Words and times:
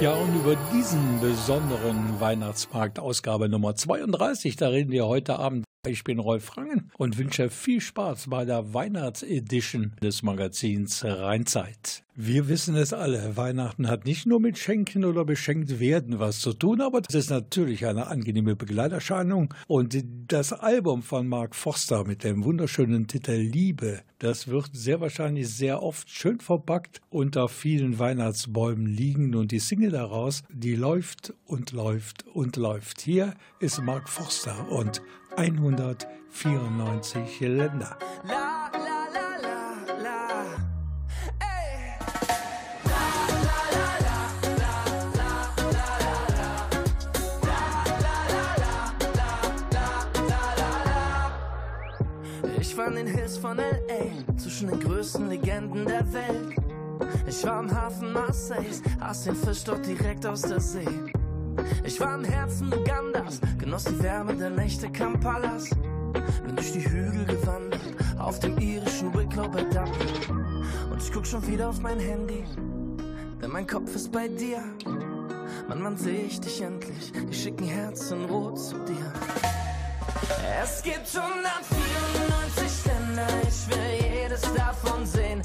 Ja, 0.00 0.14
und 0.14 0.36
über 0.36 0.54
diesen 0.72 1.20
besonderen 1.20 2.20
Weihnachtsmarkt, 2.20 3.00
Ausgabe 3.00 3.48
Nummer 3.48 3.74
32, 3.74 4.54
da 4.54 4.68
reden 4.68 4.92
wir 4.92 5.06
heute 5.06 5.40
Abend 5.40 5.64
ich 5.86 6.04
bin 6.04 6.18
Rolf 6.18 6.44
Frangen 6.44 6.90
und 6.98 7.18
wünsche 7.18 7.50
viel 7.50 7.80
Spaß 7.80 8.28
bei 8.28 8.44
der 8.44 8.74
Weihnachtsedition 8.74 9.92
des 10.02 10.22
Magazins 10.22 11.04
Rheinzeit. 11.04 12.02
Wir 12.18 12.48
wissen 12.48 12.76
es 12.76 12.94
alle, 12.94 13.36
Weihnachten 13.36 13.90
hat 13.90 14.06
nicht 14.06 14.24
nur 14.24 14.40
mit 14.40 14.56
Schenken 14.56 15.04
oder 15.04 15.26
beschenkt 15.26 15.80
werden 15.80 16.18
was 16.18 16.40
zu 16.40 16.54
tun, 16.54 16.80
aber 16.80 17.02
das 17.02 17.14
ist 17.14 17.28
natürlich 17.28 17.84
eine 17.84 18.06
angenehme 18.06 18.56
Begleiterscheinung. 18.56 19.52
Und 19.66 20.02
das 20.28 20.54
Album 20.54 21.02
von 21.02 21.28
Mark 21.28 21.54
Forster 21.54 22.04
mit 22.04 22.24
dem 22.24 22.42
wunderschönen 22.42 23.06
Titel 23.06 23.32
Liebe, 23.32 24.00
das 24.18 24.48
wird 24.48 24.70
sehr 24.72 25.02
wahrscheinlich 25.02 25.50
sehr 25.50 25.82
oft 25.82 26.08
schön 26.08 26.40
verpackt 26.40 27.02
unter 27.10 27.48
vielen 27.50 27.98
Weihnachtsbäumen 27.98 28.86
liegen 28.86 29.34
und 29.34 29.52
die 29.52 29.58
Single 29.58 29.90
daraus, 29.90 30.42
die 30.48 30.74
läuft 30.74 31.34
und 31.44 31.72
läuft 31.72 32.26
und 32.28 32.56
läuft. 32.56 33.02
Hier 33.02 33.34
ist 33.60 33.82
Mark 33.82 34.08
Forster 34.08 34.70
und 34.70 35.02
194 35.36 37.40
Länder. 37.40 37.96
La, 38.24 38.70
la, 38.72 39.06
la, 39.12 39.36
la, 39.42 39.74
la. 40.02 40.44
Ey. 41.38 41.92
Ich 52.58 52.74
war 52.76 52.88
in 52.88 52.94
den 52.94 53.06
Hills 53.06 53.36
von 53.36 53.58
L.A., 53.58 54.24
zwischen 54.38 54.68
den 54.68 54.80
größten 54.80 55.28
Legenden 55.28 55.84
der 55.84 56.10
Welt. 56.14 56.56
Ich 57.26 57.44
war 57.44 57.58
am 57.58 57.70
Hafen 57.70 58.10
Marseilles, 58.12 58.82
aß 59.00 59.24
den 59.24 59.36
Fisch 59.36 59.64
dort 59.64 59.84
direkt 59.84 60.24
aus 60.24 60.40
der 60.42 60.60
See. 60.60 60.88
Ich 61.84 62.00
war 62.00 62.14
im 62.14 62.24
Herzen 62.24 62.72
Ugandas, 62.72 63.40
genoss 63.58 63.84
die 63.84 64.02
Wärme 64.02 64.34
der 64.34 64.50
Nächte 64.50 64.90
Kampalas. 64.90 65.70
Bin 66.44 66.56
durch 66.56 66.72
die 66.72 66.88
Hügel 66.88 67.24
gewandert, 67.24 67.80
auf 68.18 68.38
dem 68.40 68.58
irischen 68.58 69.12
Wicklow 69.14 69.48
bei 69.48 69.62
Dublin. 69.62 70.64
Und 70.90 71.02
ich 71.02 71.12
guck 71.12 71.26
schon 71.26 71.46
wieder 71.46 71.68
auf 71.68 71.80
mein 71.80 71.98
Handy, 71.98 72.44
denn 73.40 73.50
mein 73.50 73.66
Kopf 73.66 73.94
ist 73.94 74.10
bei 74.12 74.28
dir. 74.28 74.62
Mann, 75.68 75.82
wann 75.82 75.96
seh 75.96 76.22
ich 76.26 76.40
dich 76.40 76.60
endlich? 76.62 77.12
Ich 77.30 77.42
schick 77.42 77.60
ein 77.60 77.68
Herz 77.68 78.10
in 78.10 78.24
Rot 78.24 78.58
zu 78.58 78.78
dir. 78.84 79.12
Es 80.62 80.82
gibt 80.82 81.08
194 81.14 82.84
Länder, 82.86 83.26
ich 83.42 83.68
will 83.68 84.20
jedes 84.20 84.42
davon 84.54 85.04
sehen. 85.06 85.42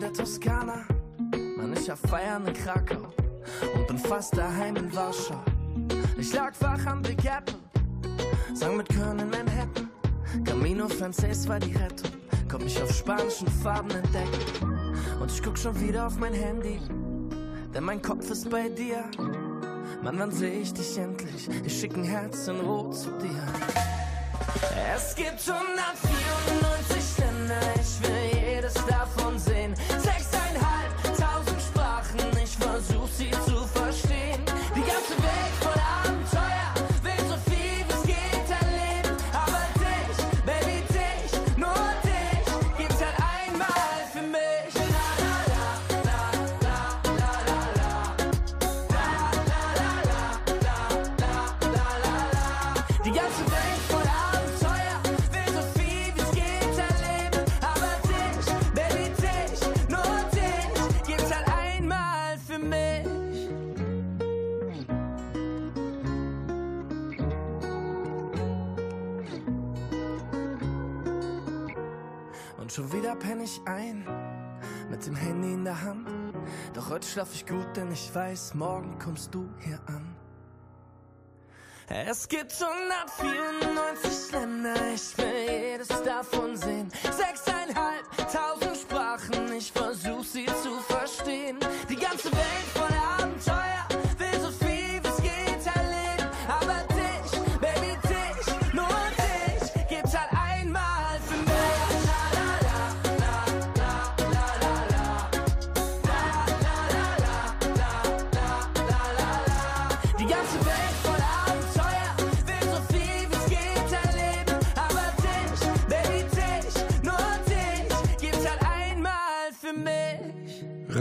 Der 0.00 0.12
Toskana. 0.12 0.84
Mann, 1.56 1.74
ich 1.74 1.90
hab 1.90 1.98
Feiern 2.08 2.46
in 2.46 2.54
Krakau 2.54 3.12
und 3.74 3.86
bin 3.86 3.98
fast 3.98 4.36
daheim 4.36 4.76
in 4.76 4.94
Warschau. 4.94 5.42
Ich 6.16 6.32
lag 6.32 6.52
wach 6.60 6.86
am 6.86 7.02
Big 7.02 7.24
Apple, 7.24 7.54
sang 8.54 8.76
mit 8.78 8.88
Köln 8.88 9.18
in 9.18 9.30
Manhattan. 9.30 9.90
Camino 10.44 10.88
Frances 10.88 11.46
war 11.48 11.58
die 11.58 11.72
Rettung, 11.72 12.10
konnt 12.48 12.64
mich 12.64 12.80
auf 12.82 12.92
spanischen 12.92 13.48
Farben 13.48 13.90
entdecken. 13.90 14.90
Und 15.20 15.30
ich 15.30 15.42
guck 15.42 15.58
schon 15.58 15.78
wieder 15.80 16.06
auf 16.06 16.18
mein 16.18 16.32
Handy, 16.32 16.80
denn 17.74 17.84
mein 17.84 18.00
Kopf 18.00 18.30
ist 18.30 18.48
bei 18.48 18.68
dir. 18.68 19.04
Mann, 20.02 20.18
wann 20.18 20.30
seh 20.30 20.60
ich 20.60 20.72
dich 20.72 20.96
endlich? 20.96 21.48
Ich 21.64 21.78
schick 21.78 21.94
ein 21.94 22.04
Herz 22.04 22.48
in 22.48 22.60
Rot 22.60 22.96
zu 22.96 23.10
dir. 23.18 23.46
Es 24.94 25.14
gibt 25.14 25.40
194 25.46 27.18
Länder, 27.18 27.79
heute 77.00 77.08
schlaf 77.08 77.28
ich 77.34 77.46
gut, 77.46 77.76
denn 77.76 77.90
ich 77.92 78.14
weiß, 78.14 78.52
morgen 78.54 78.98
kommst 78.98 79.34
du 79.34 79.48
hier 79.60 79.80
an. 79.86 80.14
Es 81.88 82.28
gibt 82.28 82.52
194 82.52 84.32
Länder, 84.32 84.74
ich 84.94 85.16
will 85.16 85.70
jedes 85.70 85.88
davon 85.88 86.56
sehen. 86.56 86.92
Sechseinhalb 87.04 88.04
tausend 88.30 88.76
Sprachen, 88.76 89.52
ich 89.52 89.72
versuch 89.72 90.24
sie 90.24 90.44
zu 90.44 90.89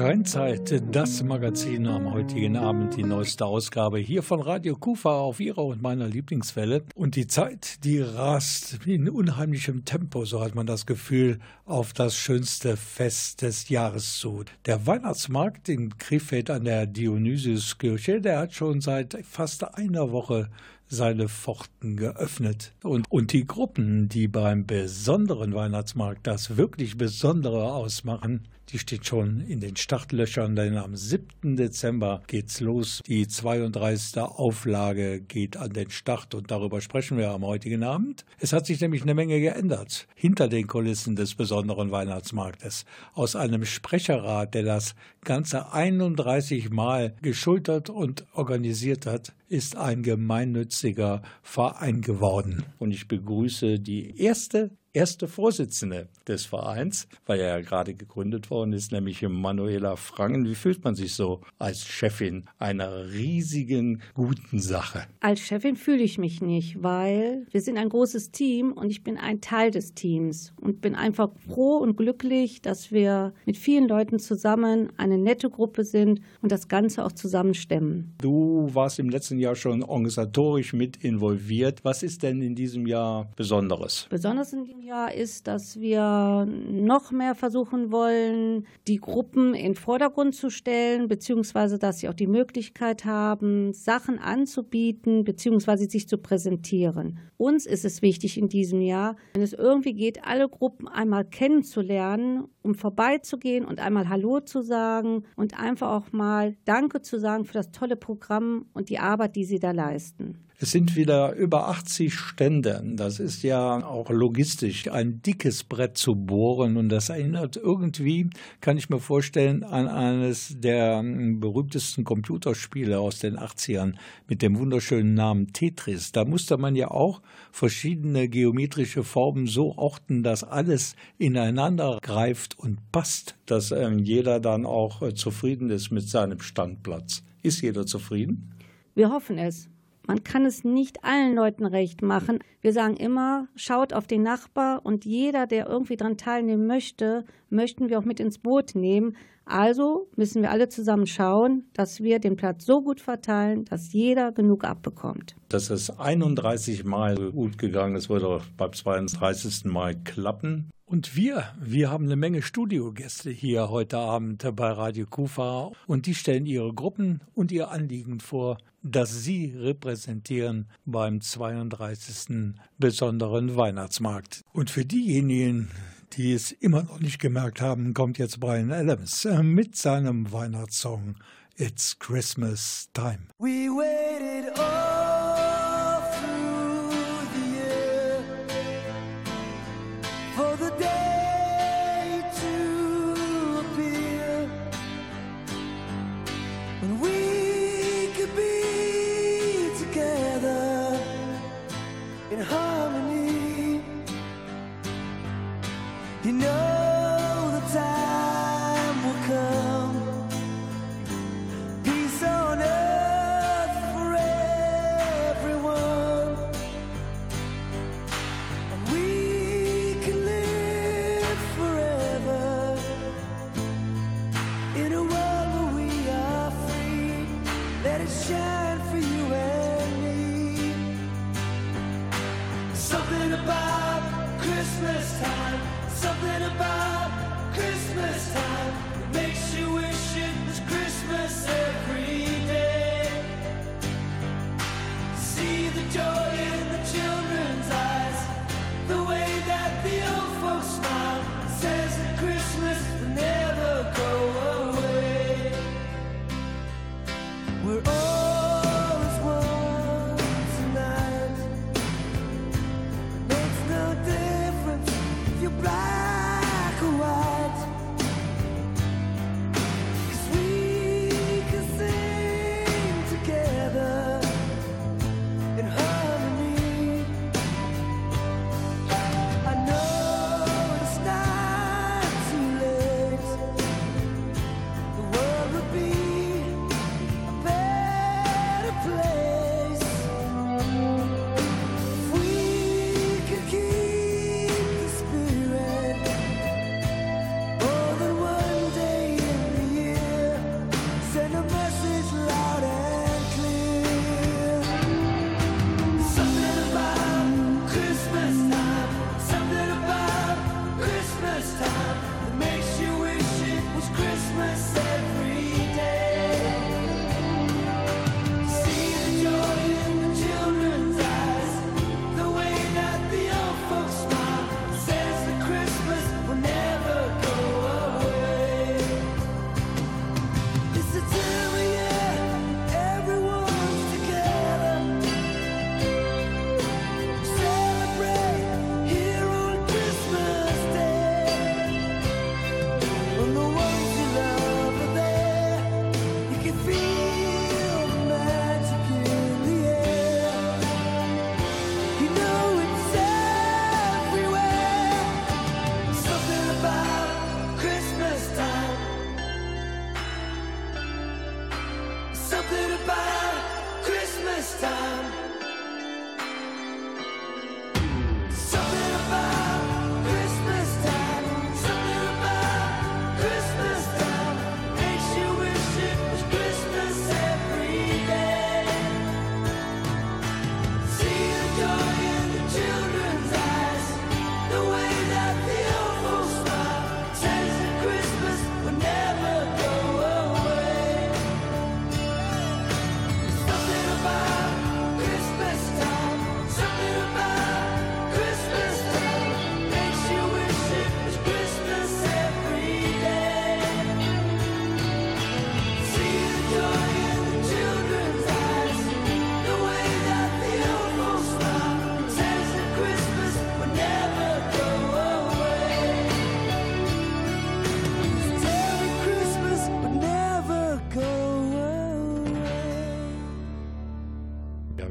Rheinzeit, 0.10 0.82
das 0.92 1.22
Magazin 1.22 1.86
am 1.86 2.12
heutigen 2.12 2.58
Abend, 2.58 2.98
die 2.98 3.04
neueste 3.04 3.46
Ausgabe 3.46 4.00
hier 4.00 4.24
von 4.24 4.42
Radio 4.42 4.76
Kufa 4.76 5.12
auf 5.12 5.40
ihrer 5.40 5.64
und 5.64 5.84
meiner 5.84 6.08
Lieblingswelle. 6.08 6.84
Und 6.96 7.16
die 7.16 7.28
Zeit, 7.28 7.84
die 7.84 8.00
rast 8.00 8.80
in 8.88 9.08
unheimlichem 9.08 9.86
Tempo, 9.86 10.26
so 10.26 10.42
hat 10.42 10.56
man 10.56 10.66
das 10.66 10.88
Gefühl, 10.88 11.38
auf 11.66 11.94
das 11.94 12.16
schönste 12.16 12.76
Fest 12.76 13.44
des 13.44 13.70
Jahres 13.70 14.18
zu. 14.18 14.46
Der 14.66 14.88
Weihnachtsmarkt 14.88 15.70
in 15.70 15.96
Krefeld 16.00 16.50
an 16.50 16.66
der 16.66 16.88
Dionysiuskirche, 16.88 18.20
der 18.20 18.40
hat 18.40 18.56
schon 18.56 18.82
seit 18.82 19.16
fast 19.24 19.76
einer 19.76 20.12
Woche 20.12 20.50
seine 20.88 21.30
Pforten 21.30 21.98
geöffnet. 21.98 22.74
Und, 22.82 23.06
und 23.12 23.32
die 23.32 23.46
Gruppen, 23.46 24.10
die 24.10 24.28
beim 24.28 24.66
besonderen 24.66 25.54
Weihnachtsmarkt 25.54 26.26
das 26.26 26.58
wirklich 26.58 26.98
Besondere 26.98 27.74
ausmachen, 27.74 28.48
die 28.72 28.80
steht 28.80 29.06
schon 29.06 29.42
in 29.42 29.60
den 29.60 29.76
Startlöchern, 29.76 30.56
denn 30.56 30.78
am 30.78 30.96
7. 30.96 31.56
Dezember 31.56 32.22
geht's 32.28 32.60
los. 32.60 33.02
Die 33.08 33.28
32. 33.28 34.22
Auflage 34.22 35.22
geht 35.22 35.58
an 35.58 35.74
den 35.74 35.90
Start 35.90 36.36
und 36.36 36.52
darüber 36.52 36.80
sprechen 36.82 37.18
wir 37.18 37.32
am 37.32 37.44
heutigen 37.44 37.84
Abend. 37.84 38.26
Es 38.40 38.54
hat 38.54 38.68
sich 38.68 38.80
nämlich 38.80 39.02
eine 39.02 39.16
Menge 39.16 39.40
geändert 39.40 40.08
hinter 40.16 40.48
den 40.48 40.68
Kulissen 40.68 41.16
des 41.16 41.36
besonderen 41.36 41.92
Weihnachtsmarktes. 41.92 42.86
Aus 43.14 43.36
einem 43.36 43.66
Sprecherrat, 43.66 44.54
der 44.54 44.64
das 44.64 44.96
Ganze 45.24 45.74
31 45.74 46.70
Mal 46.70 47.16
geschultert 47.22 47.90
und 47.90 48.26
organisiert 48.34 49.06
hat, 49.06 49.34
ist 49.48 49.76
ein 49.76 50.04
gemeinnütziger 50.04 51.24
Verein 51.42 52.02
geworden. 52.02 52.66
Und 52.78 52.92
ich 52.92 53.08
begrüße 53.08 53.80
die 53.80 54.22
erste 54.22 54.72
erste 54.94 55.28
Vorsitzende 55.28 56.08
des 56.28 56.46
Vereins, 56.46 57.08
weil 57.26 57.40
er 57.40 57.58
ja 57.58 57.62
gerade 57.62 57.94
gegründet 57.94 58.50
worden 58.50 58.74
ist, 58.74 58.92
nämlich 58.92 59.22
Manuela 59.22 59.96
Frangen. 59.96 60.46
Wie 60.46 60.56
fühlt 60.56 60.84
man 60.84 60.96
sich 60.96 61.14
so 61.14 61.42
als 61.58 61.86
Chefin 61.86 62.46
einer 62.58 63.12
riesigen, 63.12 64.02
guten 64.14 64.60
Sache? 64.60 65.04
Als 65.20 65.40
Chefin 65.42 65.76
fühle 65.76 66.04
ich 66.04 66.18
mich 66.18 66.42
nicht, 66.42 66.82
weil 66.82 67.46
wir 67.52 67.62
sind 67.62 67.78
ein 67.78 67.90
großes 67.90 68.32
Team 68.32 68.72
und 68.74 68.90
ich 68.90 69.04
bin 69.04 69.18
ein 69.18 69.42
Teil 69.42 69.72
des 69.72 69.94
Teams 69.94 70.54
und 70.60 70.82
bin 70.82 70.96
einfach 70.96 71.30
froh 71.48 71.78
und 71.78 71.96
glücklich, 71.96 72.62
dass 72.62 72.92
wir 72.92 73.34
mit 73.46 73.58
vielen 73.58 73.88
Leuten 73.88 74.20
zusammen 74.20 74.92
eine 74.98 75.18
nette 75.18 75.50
Gruppe 75.50 75.84
sind 75.84 76.22
und 76.42 76.52
das 76.52 76.68
Ganze 76.68 77.06
auch 77.06 77.12
zusammenstemmen. 77.12 78.16
Du 78.22 78.70
warst 78.74 79.00
im 79.00 79.10
letzten 79.10 79.40
Jahr 79.40 79.56
schon 79.56 79.84
organisatorisch 79.84 80.74
mit 80.74 80.98
involviert. 81.04 81.84
Was 81.84 82.04
ist 82.04 82.24
denn 82.24 82.42
in 82.42 82.56
diesem 82.56 82.88
Jahr 82.88 83.30
Besonderes? 83.36 84.08
Besonders 84.10 84.54
in 84.54 84.66
diesem 84.80 84.88
Jahr 84.88 85.14
ist, 85.14 85.48
dass 85.48 85.80
wir 85.80 86.46
noch 86.46 87.12
mehr 87.12 87.36
versuchen 87.36 87.92
wollen, 87.92 88.66
die 88.88 88.98
Gruppen 88.98 89.54
in 89.54 89.74
den 89.74 89.76
Vordergrund 89.76 90.36
zu 90.36 90.50
stellen, 90.50 91.08
beziehungsweise 91.08 91.80
dass 91.80 92.00
sie 92.00 92.10
auch 92.10 92.14
die 92.14 92.28
Möglichkeit 92.28 93.06
haben, 93.06 93.74
Sachen 93.74 94.20
anzubieten, 94.20 95.24
beziehungsweise 95.24 95.90
sich 95.90 96.08
zu 96.08 96.18
präsentieren. 96.18 97.20
Uns 97.38 97.66
ist 97.66 97.86
es 97.86 98.02
wichtig 98.02 98.38
in 98.38 98.50
diesem 98.50 98.82
Jahr, 98.82 99.16
wenn 99.34 99.42
es 99.42 99.54
irgendwie 99.54 99.94
geht, 99.94 100.26
alle 100.26 100.48
Gruppen 100.48 100.88
einmal 100.88 101.26
kennenzulernen, 101.26 102.46
um 102.62 102.76
vorbeizugehen 102.76 103.66
und 103.66 103.80
einmal 103.80 104.10
Hallo 104.10 104.40
zu 104.40 104.62
sagen 104.62 105.24
und 105.36 105.60
einfach 105.60 105.92
auch 105.92 106.12
mal 106.12 106.56
Danke 106.66 107.02
zu 107.02 107.20
sagen 107.20 107.46
für 107.46 107.54
das 107.54 107.72
tolle 107.72 107.96
Programm 107.96 108.66
und 108.74 108.90
die 108.90 109.00
Arbeit, 109.00 109.36
die 109.36 109.46
sie 109.46 109.60
da 109.60 109.72
leisten. 109.72 110.49
Es 110.62 110.72
sind 110.72 110.98
wieder 110.98 111.36
über 111.36 111.70
80 111.70 112.14
Stände. 112.14 112.84
Das 112.86 113.22
ist 113.22 113.44
ja 113.44 113.82
auch 113.82 114.10
logistisch 114.10 114.92
ein 114.92 115.22
dickes 115.22 115.64
Brett 115.64 115.96
zu 115.96 116.16
bohren 116.16 116.76
und 116.76 116.90
das 116.90 117.08
erinnert 117.08 117.56
irgendwie, 117.56 118.30
kann 118.60 118.76
ich 118.76 118.90
mir 118.90 119.00
vorstellen, 119.00 119.64
an 119.64 119.88
eines 119.88 120.60
der 120.60 121.02
berühmtesten 121.02 122.04
Computerspiele 122.04 123.00
aus 123.00 123.20
den 123.20 123.38
80ern 123.38 123.94
mit 124.28 124.42
dem 124.42 124.60
wunderschönen 124.60 125.14
Namen 125.14 125.54
Tetris. 125.54 126.12
Da 126.12 126.26
musste 126.26 126.58
man 126.58 126.76
ja 126.76 126.92
auch 126.92 127.22
verschiedene 127.54 128.28
geometrische 128.28 129.06
Formen 129.06 129.48
so 129.48 129.78
orten, 129.78 130.24
dass 130.24 130.44
alles 130.44 130.98
ineinander 131.18 132.00
greift 132.02 132.60
und 132.60 132.92
passt, 132.92 133.38
dass 133.46 133.72
ähm, 133.72 134.00
jeder 134.00 134.42
dann 134.42 134.66
auch 134.66 135.04
äh, 135.04 135.14
zufrieden 135.14 135.70
ist 135.70 135.90
mit 135.90 136.10
seinem 136.10 136.42
Standplatz. 136.42 137.24
Ist 137.44 137.62
jeder 137.62 137.86
zufrieden? 137.86 138.52
Wir 138.94 139.10
hoffen 139.10 139.38
es. 139.38 139.70
Man 140.10 140.24
kann 140.24 140.44
es 140.44 140.64
nicht 140.64 141.04
allen 141.04 141.36
Leuten 141.36 141.68
recht 141.68 142.02
machen. 142.02 142.40
Wir 142.62 142.74
sagen 142.74 142.98
immer, 142.98 143.48
schaut 143.56 143.94
auf 143.94 144.08
den 144.08 144.24
Nachbar 144.24 144.84
und 144.84 145.06
jeder, 145.06 145.46
der 145.46 145.68
irgendwie 145.68 145.98
daran 145.98 146.18
teilnehmen 146.18 146.66
möchte, 146.66 147.26
möchten 147.52 147.90
wir 147.90 148.00
auch 148.00 148.06
mit 148.06 148.20
ins 148.20 148.40
Boot 148.40 148.74
nehmen. 148.74 149.16
Also 149.46 150.10
müssen 150.16 150.42
wir 150.42 150.50
alle 150.50 150.68
zusammen 150.68 151.06
schauen, 151.06 151.66
dass 151.74 152.02
wir 152.02 152.18
den 152.18 152.38
Platz 152.38 152.66
so 152.66 152.82
gut 152.82 153.02
verteilen, 153.02 153.66
dass 153.66 153.94
jeder 153.94 154.32
genug 154.32 154.64
abbekommt. 154.64 155.36
Das 155.48 155.70
ist 155.70 155.92
31 155.92 156.86
Mal 156.86 157.32
gut 157.32 157.60
gegangen. 157.60 157.96
Es 157.96 158.10
wird 158.10 158.24
auch 158.24 158.42
beim 158.58 158.74
32. 158.74 159.66
Mal 159.66 159.94
klappen. 159.94 160.72
Und 160.90 161.16
wir, 161.16 161.44
wir 161.62 161.92
haben 161.92 162.06
eine 162.06 162.16
Menge 162.16 162.42
Studiogäste 162.42 163.30
hier 163.30 163.70
heute 163.70 164.00
Abend 164.00 164.44
bei 164.56 164.72
Radio 164.72 165.06
Kufa 165.06 165.70
und 165.86 166.08
die 166.08 166.16
stellen 166.16 166.48
ihre 166.48 166.74
Gruppen 166.74 167.22
und 167.36 167.52
ihr 167.52 167.70
Anliegen 167.70 168.20
vor, 168.20 168.58
das 168.82 169.22
sie 169.22 169.54
repräsentieren 169.56 170.68
beim 170.86 171.22
32. 171.22 172.56
besonderen 172.80 173.56
Weihnachtsmarkt. 173.56 174.44
Und 174.52 174.72
für 174.72 174.84
diejenigen, 174.84 175.70
die 176.14 176.34
es 176.34 176.52
immer 176.52 176.82
noch 176.82 177.00
nicht 177.00 177.20
gemerkt 177.20 177.62
haben, 177.62 177.94
kommt 177.94 178.18
jetzt 178.18 178.40
Brian 178.40 178.72
Adams 178.72 179.28
mit 179.44 179.76
seinem 179.76 180.32
Weihnachtssong 180.32 181.18
It's 181.56 182.00
Christmas 182.00 182.90
Time. 182.96 183.28
We 183.38 183.70
waited 183.70 184.58
all 184.58 185.49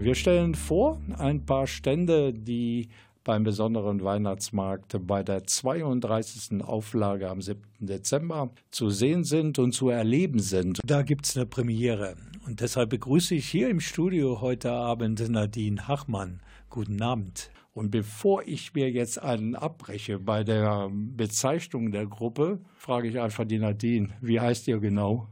Wir 0.00 0.14
stellen 0.14 0.54
vor 0.54 1.00
ein 1.18 1.44
paar 1.44 1.66
Stände, 1.66 2.32
die 2.32 2.88
beim 3.24 3.42
besonderen 3.42 4.02
Weihnachtsmarkt 4.02 4.96
bei 5.06 5.24
der 5.24 5.44
32. 5.44 6.62
Auflage 6.62 7.28
am 7.28 7.42
7. 7.42 7.60
Dezember 7.80 8.50
zu 8.70 8.90
sehen 8.90 9.24
sind 9.24 9.58
und 9.58 9.72
zu 9.72 9.88
erleben 9.88 10.38
sind. 10.38 10.78
Da 10.86 11.02
gibt 11.02 11.26
es 11.26 11.36
eine 11.36 11.46
Premiere. 11.46 12.14
Und 12.46 12.60
deshalb 12.60 12.90
begrüße 12.90 13.34
ich 13.34 13.48
hier 13.48 13.68
im 13.68 13.80
Studio 13.80 14.40
heute 14.40 14.70
Abend 14.70 15.28
Nadine 15.28 15.88
Hachmann. 15.88 16.40
Guten 16.70 17.02
Abend. 17.02 17.50
Und 17.74 17.90
bevor 17.90 18.44
ich 18.46 18.74
mir 18.74 18.90
jetzt 18.90 19.20
einen 19.20 19.56
abbreche 19.56 20.18
bei 20.18 20.44
der 20.44 20.88
Bezeichnung 20.90 21.90
der 21.90 22.06
Gruppe, 22.06 22.60
frage 22.76 23.08
ich 23.08 23.20
einfach 23.20 23.44
die 23.44 23.58
Nadine, 23.58 24.08
wie 24.20 24.40
heißt 24.40 24.68
ihr 24.68 24.78
genau? 24.78 25.28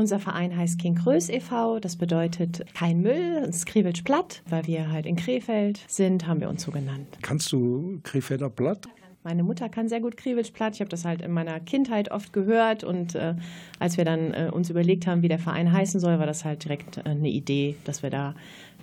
Unser 0.00 0.18
Verein 0.18 0.56
heißt 0.56 0.78
King 0.78 0.94
Krös 0.94 1.28
e.V., 1.28 1.78
das 1.78 1.96
bedeutet 1.96 2.64
kein 2.72 3.02
Müll, 3.02 3.44
es 3.46 3.66
kriebelt 3.66 4.02
platt. 4.02 4.40
Weil 4.48 4.66
wir 4.66 4.90
halt 4.90 5.04
in 5.04 5.14
Krefeld 5.14 5.78
sind, 5.88 6.26
haben 6.26 6.40
wir 6.40 6.48
uns 6.48 6.62
so 6.62 6.70
genannt. 6.70 7.18
Kannst 7.20 7.52
du 7.52 8.00
Krefelder 8.02 8.48
Platt? 8.48 8.88
Meine 9.24 9.42
Mutter 9.42 9.68
kann 9.68 9.90
sehr 9.90 10.00
gut 10.00 10.16
Kriebelsch 10.16 10.52
platt. 10.52 10.76
Ich 10.76 10.80
habe 10.80 10.88
das 10.88 11.04
halt 11.04 11.20
in 11.20 11.32
meiner 11.32 11.60
Kindheit 11.60 12.10
oft 12.10 12.32
gehört 12.32 12.82
und 12.82 13.14
äh, 13.14 13.34
als 13.78 13.98
wir 13.98 14.06
dann 14.06 14.32
äh, 14.32 14.50
uns 14.50 14.70
überlegt 14.70 15.06
haben, 15.06 15.20
wie 15.20 15.28
der 15.28 15.38
Verein 15.38 15.70
heißen 15.70 16.00
soll, 16.00 16.18
war 16.18 16.26
das 16.26 16.46
halt 16.46 16.64
direkt 16.64 16.96
äh, 16.96 17.02
eine 17.02 17.28
Idee, 17.28 17.76
dass 17.84 18.02
wir 18.02 18.08
da 18.08 18.34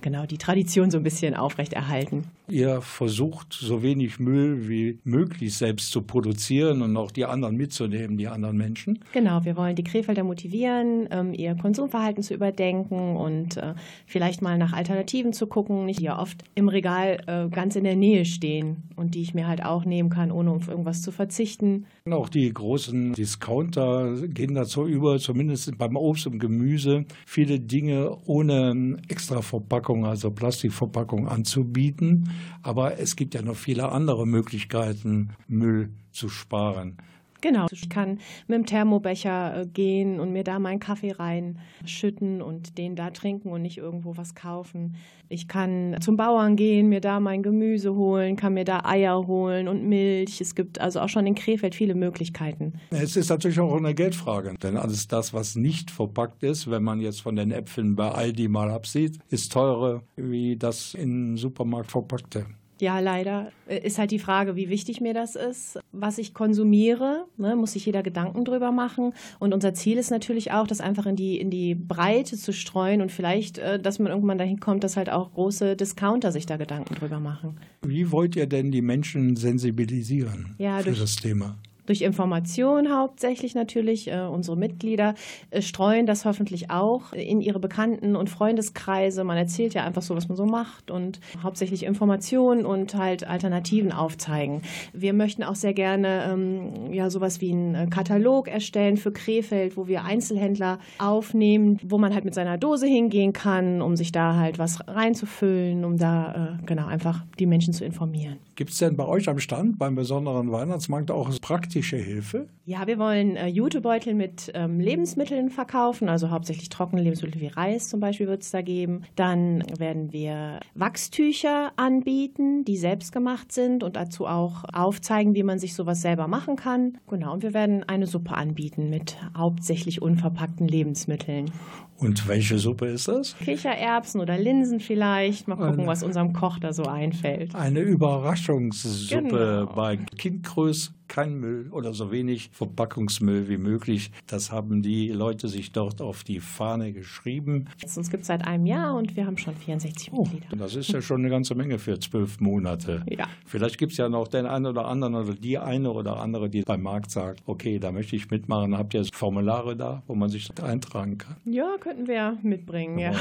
genau 0.02 0.28
die 0.28 0.38
Tradition 0.38 0.92
so 0.92 1.00
ein 1.00 1.04
bisschen 1.04 1.34
aufrechterhalten. 1.34 2.26
Ihr 2.50 2.82
versucht, 2.82 3.54
so 3.54 3.84
wenig 3.84 4.20
Müll 4.20 4.70
wie 4.70 5.00
möglich 5.04 5.58
selbst 5.58 5.92
zu 5.92 6.02
produzieren 6.02 6.82
und 6.82 6.96
auch 6.96 7.12
die 7.12 7.26
anderen 7.26 7.58
mitzunehmen, 7.58 8.18
die 8.18 8.28
anderen 8.28 8.56
Menschen. 8.56 9.00
Genau, 9.12 9.44
wir 9.44 9.58
wollen 9.58 9.76
die 9.76 9.84
Krefelder 9.84 10.24
motivieren, 10.24 11.10
ähm, 11.12 11.34
ihr 11.34 11.56
Konsumverhalten 11.56 12.24
zu 12.24 12.34
überdenken 12.34 13.18
und 13.18 13.58
äh, 13.58 13.74
vielleicht 14.06 14.42
mal 14.42 14.58
nach 14.58 14.72
Alternativen 14.72 15.34
zu 15.34 15.48
gucken, 15.48 15.88
die 15.88 16.04
ja 16.04 16.20
oft 16.20 16.44
im 16.56 16.70
Regal 16.70 17.18
äh, 17.28 17.50
ganz 17.50 17.76
in 17.76 17.84
der 17.84 17.96
Nähe 17.96 18.24
stehen 18.24 18.84
und 18.96 19.16
die 19.16 19.22
ich 19.22 19.34
mir 19.34 19.48
halt 19.48 19.64
auch 19.64 19.84
nehmen 19.84 20.10
kann, 20.10 20.32
ohne 20.32 20.52
auf 20.52 20.68
irgendwas 20.68 21.02
zu 21.02 21.12
verzichten. 21.12 21.86
Auch 22.10 22.30
die 22.30 22.52
großen 22.52 23.14
Discounter 23.14 24.16
gehen 24.28 24.56
dazu 24.56 24.86
über, 24.88 25.18
zumindest 25.20 25.78
beim 25.78 25.96
Obst 25.96 26.28
und 26.28 26.40
Gemüse, 26.40 27.06
viele 27.26 27.60
Dinge 27.60 28.16
ohne 28.26 28.98
extra 29.10 29.42
Verpackung, 29.42 30.06
also 30.06 30.32
Plastikverpackung 30.32 31.28
anzubieten. 31.28 32.30
Aber 32.62 33.00
es 33.00 33.16
gibt 33.16 33.34
ja 33.34 33.42
noch 33.42 33.56
viele 33.56 33.92
andere 33.92 34.28
Möglichkeiten, 34.28 35.32
Müll 35.48 35.92
zu 36.12 36.30
sparen. 36.30 36.98
Genau, 37.42 37.68
ich 37.72 37.90
kann 37.90 38.20
mit 38.48 38.58
dem 38.58 38.66
Thermobecher 38.66 39.62
äh, 39.62 39.66
gehen 39.68 40.20
und 40.20 40.34
mir 40.34 40.44
da 40.44 40.60
meinen 40.60 40.80
Kaffee 40.80 41.12
reinschütten 41.12 42.42
und 42.42 42.78
den 42.78 42.96
da 42.96 43.12
trinken 43.12 43.52
und 43.52 43.62
nicht 43.62 43.78
irgendwo 43.78 44.18
was 44.18 44.34
kaufen. 44.36 44.96
Ich 45.30 45.48
kann 45.48 45.98
zum 46.00 46.16
Bauern 46.16 46.56
gehen, 46.56 46.88
mir 46.90 47.02
da 47.02 47.20
mein 47.20 47.44
Gemüse 47.44 47.94
holen, 47.94 48.38
kann 48.38 48.54
mir 48.54 48.64
da 48.64 48.86
Eier 48.86 49.28
holen 49.28 49.68
und 49.68 49.84
Milch. 49.88 50.40
Es 50.42 50.56
gibt 50.56 50.80
also 50.80 51.02
auch 51.02 51.10
schon 51.10 51.28
in 51.28 51.36
Krefeld 51.36 51.76
viele 51.76 51.96
Möglichkeiten. 51.96 52.74
Es 52.92 53.16
ist 53.16 53.30
natürlich 53.30 53.60
auch 53.60 53.76
eine 53.76 53.94
Geldfrage, 53.94 54.56
denn 54.62 54.78
alles 54.78 55.08
das, 55.08 55.34
was 55.34 55.56
nicht 55.56 55.92
verpackt 55.92 56.44
ist, 56.44 56.72
wenn 56.72 56.84
man 56.84 57.02
jetzt 57.02 57.22
von 57.22 57.36
den 57.36 57.52
Äpfeln 57.52 57.96
bei 57.96 58.10
Aldi 58.10 58.48
mal 58.48 58.72
absieht, 58.72 59.20
ist 59.30 59.52
teurer 59.52 60.02
wie 60.16 60.56
das 60.56 60.94
im 60.94 61.38
Supermarkt 61.38 61.92
verpackte. 61.92 62.46
Ja, 62.80 63.00
leider 63.00 63.52
äh, 63.68 63.86
ist 63.86 63.98
halt 63.98 64.12
die 64.12 64.20
Frage, 64.20 64.56
wie 64.56 64.70
wichtig 64.70 65.02
mir 65.02 65.14
das 65.14 65.36
ist, 65.36 65.80
was 65.92 66.18
ich 66.18 66.34
konsumiere. 66.34 67.26
Ne, 67.38 67.56
muss 67.56 67.74
sich 67.74 67.86
jeder 67.86 68.04
Gedanken 68.04 68.46
drüber 68.46 68.72
machen. 68.72 69.14
Und 69.40 69.54
unser 69.54 69.74
Ziel 69.74 69.98
ist 69.98 70.12
natürlich 70.12 70.52
auch, 70.52 70.68
das 70.68 70.82
einfach 70.82 71.06
in 71.06 71.16
die, 71.16 71.40
in 71.40 71.50
die 71.50 71.76
Breite 71.76 72.38
zu 72.38 72.54
streuen 72.54 73.02
und 73.02 73.12
vielleicht, 73.12 73.58
äh, 73.58 73.80
dass 73.80 74.00
man 74.00 74.12
irgendwann 74.12 74.38
dahin 74.38 74.60
kommt, 74.60 74.84
dass 74.84 74.98
halt 74.98 75.10
auch 75.10 75.34
große 75.34 75.76
Discounter 75.76 76.32
sich 76.32 76.46
da 76.46 76.58
Gedanken 76.58 76.96
drüber 76.96 77.20
machen. 77.20 77.58
Wie 77.82 78.12
wollt 78.12 78.36
ihr 78.36 78.48
denn 78.48 78.72
die 78.72 78.82
Menschen 78.82 79.36
sensibilisieren 79.36 80.56
ja, 80.58 80.80
für 80.80 80.92
das 80.92 81.16
Thema? 81.16 81.58
Durch 81.88 82.02
Information 82.02 82.96
hauptsächlich 82.96 83.56
natürlich. 83.56 84.12
Äh, 84.12 84.22
unsere 84.22 84.56
Mitglieder 84.56 85.16
äh, 85.50 85.62
streuen 85.62 86.06
das 86.06 86.26
hoffentlich 86.26 86.70
auch 86.70 87.14
in 87.14 87.42
ihre 87.42 87.60
Bekannten- 87.60 88.16
und 88.16 88.30
Freundeskreise. 88.30 89.24
Man 89.24 89.38
erzählt 89.38 89.74
ja 89.74 89.84
einfach 89.84 90.04
so, 90.04 90.16
was 90.16 90.28
man 90.28 90.38
so 90.38 90.46
macht 90.46 90.92
und 90.92 91.20
hauptsächlich 91.42 91.84
Informationen 91.84 92.66
und 92.66 92.94
halt 92.94 93.28
Alternativen 93.28 93.92
aufzeigen. 93.92 94.62
Wir 94.94 95.14
möchten 95.14 95.44
auch 95.44 95.56
sehr 95.56 95.74
gerne 95.74 96.30
ähm, 96.32 96.94
ja 96.94 97.10
sowas 97.10 97.42
wie 97.42 97.52
einen 97.52 97.76
äh, 97.76 97.88
Katalog 97.88 98.48
erstellen 98.48 98.98
für 98.98 99.12
Krefeld, 99.12 99.78
wo 99.78 99.88
wir 99.88 100.04
Einzelhändler 100.04 100.80
aufnehmen, 101.00 101.80
wo 101.84 101.98
man 101.98 102.14
halt 102.14 102.26
mit 102.26 102.34
seiner 102.34 102.58
Dose 102.58 102.86
hingehen 102.86 103.34
kann, 103.34 103.82
um 103.82 103.96
sich 103.96 104.12
da 104.12 104.36
halt 104.36 104.60
was 104.60 104.86
reinzufüllen, 104.88 105.86
um 105.86 105.98
da 105.98 106.58
äh, 106.60 106.66
genau 106.66 106.88
einfach 106.88 107.24
die 107.40 107.46
Menschen 107.46 107.74
zu 107.74 107.86
informieren. 107.86 108.38
Gibt 108.56 108.72
es 108.72 108.78
denn 108.78 108.98
bei 108.98 109.06
euch 109.06 109.30
am 109.30 109.40
Stand 109.40 109.78
beim 109.80 109.96
besonderen 109.96 110.52
Weihnachtsmarkt 110.52 111.12
auch 111.12 111.32
praktische 111.78 111.98
Hilfe? 111.98 112.48
Ja, 112.66 112.86
wir 112.86 112.98
wollen 113.00 113.36
äh, 113.38 113.48
Jutebeutel 113.48 114.14
mit 114.14 114.52
ähm, 114.54 114.80
Lebensmitteln 114.80 115.50
verkaufen, 115.50 116.10
also 116.10 116.32
hauptsächlich 116.32 116.70
trockene 116.70 117.02
Lebensmittel 117.02 117.40
wie 117.40 117.48
Reis 117.48 117.88
zum 117.88 118.00
Beispiel 118.00 118.28
wird 118.28 118.42
es 118.42 118.52
da 118.52 118.62
geben. 118.62 119.04
Dann 119.16 119.64
werden 119.78 120.12
wir 120.12 120.60
Wachstücher 120.76 121.72
anbieten, 121.78 122.66
die 122.66 122.76
selbst 122.76 123.12
gemacht 123.12 123.52
sind 123.52 123.84
und 123.84 123.96
dazu 123.96 124.26
auch 124.26 124.66
aufzeigen, 124.74 125.34
wie 125.36 125.44
man 125.44 125.60
sich 125.60 125.76
sowas 125.76 126.02
selber 126.02 126.28
machen 126.28 126.56
kann. 126.56 126.98
Genau, 127.08 127.34
und 127.34 127.44
wir 127.44 127.54
werden 127.54 127.84
eine 127.88 128.08
Suppe 128.08 128.34
anbieten 128.34 128.90
mit 128.90 129.18
hauptsächlich 129.36 130.02
unverpackten 130.02 130.68
Lebensmitteln. 130.68 131.52
Und 131.98 132.28
welche 132.28 132.60
Suppe 132.60 132.88
ist 132.88 133.08
das? 133.08 133.36
Kichererbsen 133.40 134.22
oder 134.22 134.38
Linsen 134.38 134.80
vielleicht. 134.80 135.48
Mal 135.48 135.56
gucken, 135.56 135.80
eine, 135.80 135.88
was 135.88 136.04
unserem 136.04 136.34
Koch 136.34 136.60
da 136.60 136.72
so 136.72 136.84
einfällt. 136.84 137.56
Eine 137.56 137.80
Überraschungssuppe 137.80 139.66
genau. 139.66 139.74
bei 139.74 139.98
Kindgröß 139.98 140.94
kein 141.08 141.36
Müll 141.36 141.70
oder 141.72 141.94
so 141.94 142.12
wenig 142.12 142.50
Verpackungsmüll 142.52 143.48
wie 143.48 143.58
möglich. 143.58 144.12
Das 144.28 144.52
haben 144.52 144.82
die 144.82 145.10
Leute 145.10 145.48
sich 145.48 145.72
dort 145.72 146.02
auf 146.02 146.24
die 146.24 146.40
Fahne 146.40 146.94
geschrieben. 146.94 147.66
Uns 147.96 148.10
gibt 148.10 148.22
es 148.22 148.28
seit 148.28 148.46
einem 148.46 148.66
Jahr 148.66 148.96
und 148.96 149.16
wir 149.16 149.26
haben 149.26 149.38
schon 149.38 149.56
64 149.56 150.12
oh, 150.12 150.24
Mitglieder. 150.24 150.56
Das 150.56 150.76
ist 150.76 150.92
ja 150.92 151.02
schon 151.02 151.22
eine 151.22 151.30
ganze 151.30 151.56
Menge 151.56 151.80
für 151.80 152.00
zwölf 152.00 152.40
Monate. 152.40 153.04
Ja. 153.10 153.28
Vielleicht 153.46 153.78
gibt 153.78 153.94
es 153.94 153.98
ja 153.98 154.10
noch 154.10 154.28
den 154.28 154.46
einen 154.46 154.66
oder 154.66 154.86
anderen 154.86 155.16
oder 155.16 155.34
die 155.34 155.58
eine 155.58 155.92
oder 155.92 156.18
andere, 156.18 156.50
die 156.50 156.62
beim 156.62 156.82
Markt 156.82 157.12
sagt, 157.12 157.42
okay, 157.46 157.80
da 157.80 157.92
möchte 157.92 158.16
ich 158.16 158.30
mitmachen. 158.30 158.78
Habt 158.78 158.94
ihr 158.94 159.06
Formulare 159.14 159.76
da, 159.76 160.04
wo 160.08 160.16
man 160.16 160.30
sich 160.30 160.50
eintragen 160.62 161.18
kann? 161.18 161.38
Ja, 161.46 161.76
könnten 161.88 162.08
wir 162.08 162.38
mitbringen. 162.44 162.98
Ja. 163.00 163.14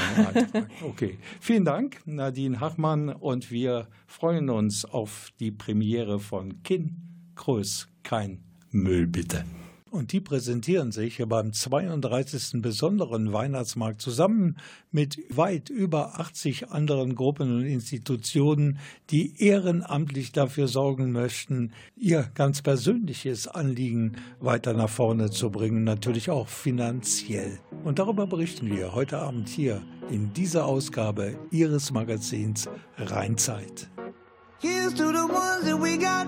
Okay, 0.83 1.17
vielen 1.39 1.63
Dank, 1.63 2.01
Nadine 2.05 2.59
Hachmann. 2.59 3.07
Und 3.07 3.49
wir 3.49 3.87
freuen 4.07 4.49
uns 4.49 4.83
auf 4.83 5.29
die 5.39 5.51
Premiere 5.51 6.19
von 6.19 6.63
Kinn 6.63 6.97
Grüß, 7.35 7.87
kein 8.03 8.43
Müll 8.71 9.07
bitte. 9.07 9.45
Und 9.97 10.11
die 10.11 10.21
präsentieren 10.21 10.91
sich 10.91 11.23
beim 11.27 11.53
32. 11.53 12.61
besonderen 12.61 13.33
Weihnachtsmarkt 13.33 13.99
zusammen 13.99 14.57
mit 14.91 15.17
weit 15.35 15.71
über 15.71 16.19
80 16.19 16.69
anderen 16.69 17.15
Gruppen 17.15 17.57
und 17.57 17.65
Institutionen, 17.65 18.77
die 19.09 19.41
ehrenamtlich 19.43 20.33
dafür 20.33 20.67
sorgen 20.67 21.11
möchten, 21.11 21.71
ihr 21.95 22.29
ganz 22.35 22.61
persönliches 22.61 23.47
Anliegen 23.47 24.17
weiter 24.39 24.73
nach 24.73 24.89
vorne 24.89 25.31
zu 25.31 25.49
bringen, 25.49 25.83
natürlich 25.83 26.29
auch 26.29 26.47
finanziell. 26.47 27.57
Und 27.83 27.97
darüber 27.97 28.27
berichten 28.27 28.69
wir 28.69 28.93
heute 28.93 29.17
Abend 29.17 29.49
hier 29.49 29.81
in 30.11 30.31
dieser 30.31 30.67
Ausgabe 30.67 31.39
Ihres 31.49 31.89
Magazins 31.89 32.69
Rheinzeit. 32.97 33.89
Here's 34.59 34.93
to 34.93 35.07
the 35.07 35.25
ones 35.25 35.65
that 35.65 35.81
we 35.81 35.97
got. 35.97 36.27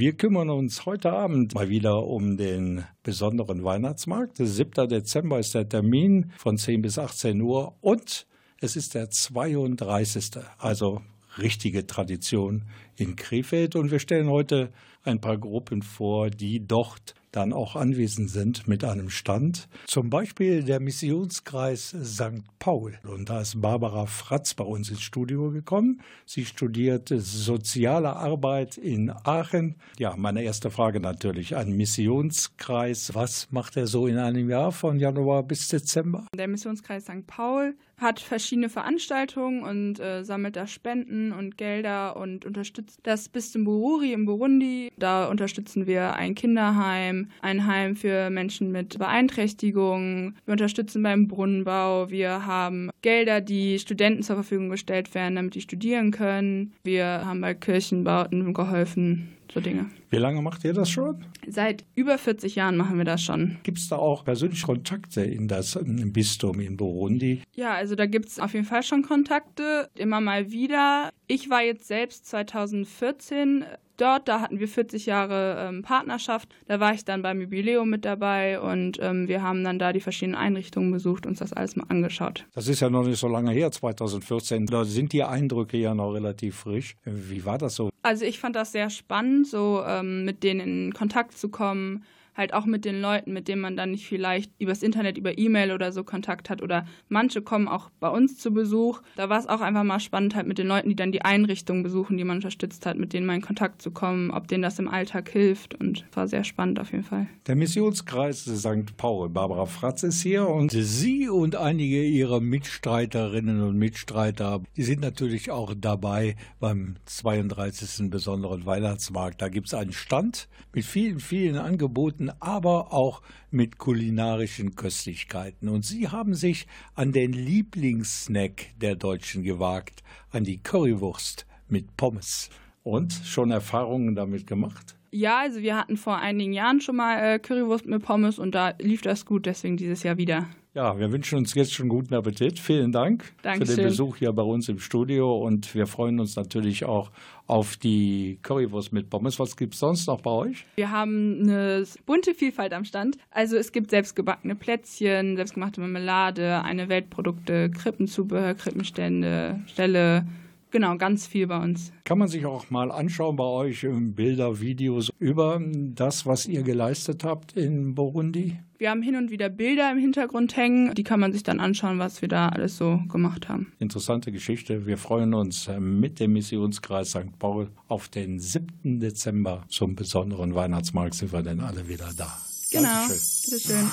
Wir 0.00 0.14
kümmern 0.14 0.48
uns 0.48 0.86
heute 0.86 1.12
Abend 1.12 1.54
mal 1.54 1.68
wieder 1.68 2.06
um 2.06 2.38
den 2.38 2.86
besonderen 3.02 3.64
Weihnachtsmarkt. 3.64 4.38
7. 4.38 4.88
Dezember 4.88 5.38
ist 5.38 5.54
der 5.54 5.68
Termin 5.68 6.32
von 6.38 6.56
10 6.56 6.80
bis 6.80 6.98
18 6.98 7.38
Uhr 7.42 7.76
und 7.82 8.26
es 8.62 8.76
ist 8.76 8.94
der 8.94 9.10
32. 9.10 10.42
Also 10.56 11.02
richtige 11.36 11.86
Tradition 11.86 12.64
in 12.96 13.14
Krefeld. 13.14 13.76
Und 13.76 13.90
wir 13.90 13.98
stellen 13.98 14.30
heute 14.30 14.72
ein 15.02 15.20
paar 15.20 15.36
Gruppen 15.36 15.82
vor, 15.82 16.30
die 16.30 16.66
dort 16.66 17.14
dann 17.32 17.52
auch 17.52 17.76
anwesend 17.76 18.30
sind 18.30 18.66
mit 18.66 18.84
einem 18.84 19.10
Stand. 19.10 19.68
Zum 19.86 20.10
Beispiel 20.10 20.62
der 20.62 20.80
Missionskreis 20.80 21.94
St. 22.02 22.42
Paul. 22.58 22.98
Und 23.04 23.30
da 23.30 23.40
ist 23.40 23.60
Barbara 23.60 24.06
Fratz 24.06 24.54
bei 24.54 24.64
uns 24.64 24.90
ins 24.90 25.02
Studio 25.02 25.50
gekommen. 25.50 26.00
Sie 26.26 26.44
studierte 26.44 27.20
soziale 27.20 28.16
Arbeit 28.16 28.76
in 28.76 29.10
Aachen. 29.24 29.76
Ja, 29.98 30.14
meine 30.16 30.42
erste 30.42 30.70
Frage 30.70 31.00
natürlich. 31.00 31.56
Ein 31.56 31.76
Missionskreis. 31.76 33.14
Was 33.14 33.50
macht 33.50 33.76
er 33.76 33.86
so 33.86 34.06
in 34.06 34.18
einem 34.18 34.48
Jahr 34.48 34.72
von 34.72 34.98
Januar 34.98 35.42
bis 35.42 35.68
Dezember? 35.68 36.26
Der 36.36 36.48
Missionskreis 36.48 37.04
St. 37.04 37.26
Paul 37.26 37.74
hat 38.00 38.18
verschiedene 38.18 38.70
Veranstaltungen 38.70 39.62
und 39.62 40.00
äh, 40.00 40.24
sammelt 40.24 40.56
da 40.56 40.66
Spenden 40.66 41.32
und 41.32 41.58
Gelder 41.58 42.16
und 42.16 42.46
unterstützt 42.46 43.00
das 43.02 43.28
Bistum 43.28 43.64
Bururi 43.64 44.14
in 44.14 44.24
Burundi. 44.24 44.90
Da 44.98 45.28
unterstützen 45.28 45.86
wir 45.86 46.14
ein 46.14 46.34
Kinderheim, 46.34 47.19
ein 47.42 47.66
Heim 47.66 47.96
für 47.96 48.30
Menschen 48.30 48.72
mit 48.72 48.98
Beeinträchtigungen. 48.98 50.36
Wir 50.44 50.52
unterstützen 50.52 51.02
beim 51.02 51.28
Brunnenbau. 51.28 52.10
Wir 52.10 52.46
haben 52.46 52.90
Gelder, 53.02 53.40
die 53.40 53.78
Studenten 53.78 54.22
zur 54.22 54.36
Verfügung 54.36 54.68
gestellt 54.70 55.14
werden, 55.14 55.36
damit 55.36 55.54
die 55.54 55.60
studieren 55.60 56.10
können. 56.10 56.72
Wir 56.84 57.22
haben 57.24 57.40
bei 57.40 57.54
Kirchenbauten 57.54 58.52
geholfen. 58.54 59.36
So 59.52 59.58
Dinge. 59.58 59.90
Wie 60.10 60.16
lange 60.16 60.42
macht 60.42 60.64
ihr 60.64 60.72
das 60.72 60.90
schon? 60.90 61.24
Seit 61.44 61.84
über 61.96 62.18
40 62.18 62.54
Jahren 62.54 62.76
machen 62.76 62.98
wir 62.98 63.04
das 63.04 63.20
schon. 63.20 63.56
Gibt 63.64 63.78
es 63.78 63.88
da 63.88 63.96
auch 63.96 64.24
persönliche 64.24 64.64
Kontakte 64.64 65.22
in 65.22 65.48
das 65.48 65.76
Bistum 65.82 66.60
in 66.60 66.76
Burundi? 66.76 67.42
Ja, 67.56 67.74
also 67.74 67.96
da 67.96 68.06
gibt 68.06 68.28
es 68.28 68.38
auf 68.38 68.54
jeden 68.54 68.64
Fall 68.64 68.84
schon 68.84 69.02
Kontakte, 69.02 69.90
immer 69.96 70.20
mal 70.20 70.52
wieder. 70.52 71.10
Ich 71.26 71.50
war 71.50 71.64
jetzt 71.64 71.88
selbst 71.88 72.26
2014 72.26 73.64
dort, 74.00 74.28
da 74.28 74.40
hatten 74.40 74.58
wir 74.58 74.68
40 74.68 75.06
Jahre 75.06 75.68
ähm, 75.68 75.82
Partnerschaft. 75.82 76.48
Da 76.66 76.80
war 76.80 76.94
ich 76.94 77.04
dann 77.04 77.22
beim 77.22 77.40
Jubiläum 77.40 77.90
mit 77.90 78.04
dabei 78.04 78.60
und 78.60 78.98
ähm, 79.00 79.28
wir 79.28 79.42
haben 79.42 79.64
dann 79.64 79.78
da 79.78 79.92
die 79.92 80.00
verschiedenen 80.00 80.36
Einrichtungen 80.36 80.90
besucht, 80.90 81.26
uns 81.26 81.38
das 81.38 81.52
alles 81.52 81.76
mal 81.76 81.86
angeschaut. 81.88 82.46
Das 82.54 82.68
ist 82.68 82.80
ja 82.80 82.90
noch 82.90 83.04
nicht 83.04 83.18
so 83.18 83.28
lange 83.28 83.52
her, 83.52 83.70
2014. 83.70 84.66
Da 84.66 84.84
sind 84.84 85.12
die 85.12 85.24
Eindrücke 85.24 85.76
ja 85.76 85.94
noch 85.94 86.12
relativ 86.12 86.56
frisch. 86.56 86.96
Wie 87.04 87.44
war 87.44 87.58
das 87.58 87.74
so? 87.74 87.90
Also 88.02 88.24
ich 88.24 88.38
fand 88.38 88.56
das 88.56 88.72
sehr 88.72 88.90
spannend, 88.90 89.46
so 89.46 89.82
ähm, 89.86 90.24
mit 90.24 90.42
denen 90.42 90.60
in 90.60 90.94
Kontakt 90.94 91.36
zu 91.36 91.48
kommen 91.48 92.04
halt 92.34 92.54
auch 92.54 92.66
mit 92.66 92.84
den 92.84 93.00
Leuten, 93.00 93.32
mit 93.32 93.48
denen 93.48 93.60
man 93.60 93.76
dann 93.76 93.92
nicht 93.92 94.06
vielleicht 94.06 94.52
übers 94.58 94.82
Internet, 94.82 95.18
über 95.18 95.36
E-Mail 95.38 95.72
oder 95.72 95.92
so 95.92 96.04
Kontakt 96.04 96.50
hat. 96.50 96.62
Oder 96.62 96.86
manche 97.08 97.42
kommen 97.42 97.68
auch 97.68 97.90
bei 98.00 98.08
uns 98.08 98.38
zu 98.38 98.52
Besuch. 98.52 99.02
Da 99.16 99.28
war 99.28 99.38
es 99.38 99.46
auch 99.46 99.60
einfach 99.60 99.84
mal 99.84 100.00
spannend, 100.00 100.34
halt 100.34 100.46
mit 100.46 100.58
den 100.58 100.66
Leuten, 100.66 100.88
die 100.88 100.96
dann 100.96 101.12
die 101.12 101.22
Einrichtung 101.22 101.82
besuchen, 101.82 102.16
die 102.16 102.24
man 102.24 102.38
unterstützt 102.38 102.86
hat, 102.86 102.96
mit 102.98 103.12
denen 103.12 103.26
mal 103.26 103.34
in 103.34 103.42
Kontakt 103.42 103.82
zu 103.82 103.90
kommen, 103.90 104.30
ob 104.30 104.48
denen 104.48 104.62
das 104.62 104.78
im 104.78 104.88
Alltag 104.88 105.28
hilft. 105.28 105.74
Und 105.74 106.04
war 106.12 106.28
sehr 106.28 106.44
spannend 106.44 106.80
auf 106.80 106.92
jeden 106.92 107.04
Fall. 107.04 107.26
Der 107.46 107.56
Missionskreis 107.56 108.44
St. 108.44 108.96
Paul, 108.96 109.28
Barbara 109.28 109.66
Fratz 109.66 110.02
ist 110.02 110.22
hier 110.22 110.48
und 110.48 110.70
sie 110.72 111.28
und 111.28 111.56
einige 111.56 112.02
ihrer 112.02 112.40
Mitstreiterinnen 112.40 113.62
und 113.62 113.76
Mitstreiter, 113.76 114.62
die 114.76 114.82
sind 114.82 115.00
natürlich 115.00 115.50
auch 115.50 115.74
dabei 115.76 116.36
beim 116.58 116.96
32. 117.06 118.10
besonderen 118.10 118.66
Weihnachtsmarkt. 118.66 119.42
Da 119.42 119.48
gibt 119.48 119.68
es 119.68 119.74
einen 119.74 119.92
Stand 119.92 120.48
mit 120.72 120.84
vielen, 120.84 121.20
vielen 121.20 121.56
Angeboten 121.56 122.19
aber 122.28 122.92
auch 122.92 123.22
mit 123.50 123.78
kulinarischen 123.78 124.76
Köstlichkeiten. 124.76 125.70
Und 125.70 125.86
sie 125.86 126.08
haben 126.08 126.34
sich 126.34 126.66
an 126.94 127.12
den 127.12 127.32
Lieblingssnack 127.32 128.66
der 128.78 128.96
Deutschen 128.96 129.42
gewagt, 129.42 130.02
an 130.30 130.44
die 130.44 130.58
Currywurst 130.58 131.46
mit 131.68 131.96
Pommes. 131.96 132.50
Und 132.82 133.12
schon 133.12 133.50
Erfahrungen 133.50 134.14
damit 134.14 134.46
gemacht? 134.46 134.96
Ja, 135.10 135.40
also 135.40 135.60
wir 135.60 135.76
hatten 135.76 135.96
vor 135.96 136.18
einigen 136.18 136.52
Jahren 136.52 136.80
schon 136.80 136.96
mal 136.96 137.16
äh, 137.18 137.38
Currywurst 137.38 137.86
mit 137.86 138.02
Pommes 138.02 138.38
und 138.38 138.54
da 138.54 138.74
lief 138.78 139.02
das 139.02 139.24
gut, 139.24 139.46
deswegen 139.46 139.76
dieses 139.76 140.02
Jahr 140.02 140.18
wieder. 140.18 140.46
Ja, 140.72 140.96
wir 141.00 141.10
wünschen 141.10 141.36
uns 141.36 141.54
jetzt 141.54 141.72
schon 141.72 141.88
guten 141.88 142.14
Appetit. 142.14 142.60
Vielen 142.60 142.92
Dank 142.92 143.24
Dankeschön. 143.42 143.74
für 143.74 143.80
den 143.80 143.88
Besuch 143.88 144.16
hier 144.18 144.32
bei 144.32 144.42
uns 144.42 144.68
im 144.68 144.78
Studio 144.78 145.36
und 145.36 145.74
wir 145.74 145.88
freuen 145.88 146.20
uns 146.20 146.36
natürlich 146.36 146.84
auch 146.84 147.10
auf 147.48 147.76
die 147.76 148.38
Currywurst 148.42 148.92
mit 148.92 149.10
Pommes. 149.10 149.40
Was 149.40 149.56
gibt 149.56 149.74
es 149.74 149.80
sonst 149.80 150.06
noch 150.06 150.20
bei 150.20 150.30
euch? 150.30 150.66
Wir 150.76 150.92
haben 150.92 151.40
eine 151.42 151.84
bunte 152.06 152.34
Vielfalt 152.34 152.72
am 152.72 152.84
Stand. 152.84 153.18
Also 153.32 153.56
es 153.56 153.72
gibt 153.72 153.90
selbstgebackene 153.90 154.54
Plätzchen, 154.54 155.34
selbstgemachte 155.34 155.80
Marmelade, 155.80 156.62
eine 156.62 156.88
Weltprodukte, 156.88 157.70
Krippenzubehör, 157.70 158.54
Krippenstände, 158.54 159.58
Ställe. 159.66 160.24
Genau, 160.70 160.96
ganz 160.98 161.26
viel 161.26 161.48
bei 161.48 161.60
uns. 161.60 161.92
Kann 162.04 162.18
man 162.18 162.28
sich 162.28 162.46
auch 162.46 162.70
mal 162.70 162.92
anschauen 162.92 163.34
bei 163.34 163.42
euch 163.42 163.84
Bilder, 163.90 164.60
Videos 164.60 165.10
über 165.18 165.60
das, 165.60 166.26
was 166.26 166.46
ihr 166.46 166.62
geleistet 166.62 167.24
habt 167.24 167.56
in 167.56 167.96
Burundi? 167.96 168.60
Wir 168.80 168.88
haben 168.88 169.02
hin 169.02 169.14
und 169.14 169.30
wieder 169.30 169.50
Bilder 169.50 169.92
im 169.92 169.98
Hintergrund 169.98 170.56
hängen. 170.56 170.94
Die 170.94 171.04
kann 171.04 171.20
man 171.20 171.34
sich 171.34 171.42
dann 171.42 171.60
anschauen, 171.60 171.98
was 171.98 172.22
wir 172.22 172.30
da 172.30 172.48
alles 172.48 172.78
so 172.78 172.98
gemacht 173.12 173.46
haben. 173.46 173.70
Interessante 173.78 174.32
Geschichte. 174.32 174.86
Wir 174.86 174.96
freuen 174.96 175.34
uns 175.34 175.68
mit 175.78 176.18
dem 176.18 176.32
Missionskreis 176.32 177.10
St. 177.10 177.38
Paul 177.38 177.68
auf 177.88 178.08
den 178.08 178.40
7. 178.40 178.98
Dezember 178.98 179.64
zum 179.68 179.96
besonderen 179.96 180.54
Weihnachtsmarkt. 180.54 181.12
Sind 181.12 181.30
wir 181.30 181.42
denn 181.42 181.60
alle 181.60 181.88
wieder 181.88 182.08
da? 182.16 182.40
Genau, 182.70 182.88
Dankeschön. 182.88 183.50
bitteschön. 183.50 183.90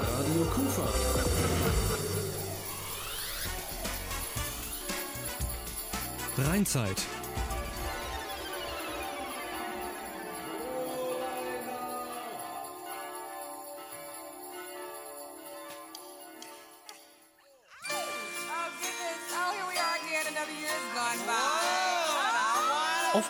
Radio 0.00 0.44
Kufa. 0.52 0.88
Rheinzeit. 6.38 7.04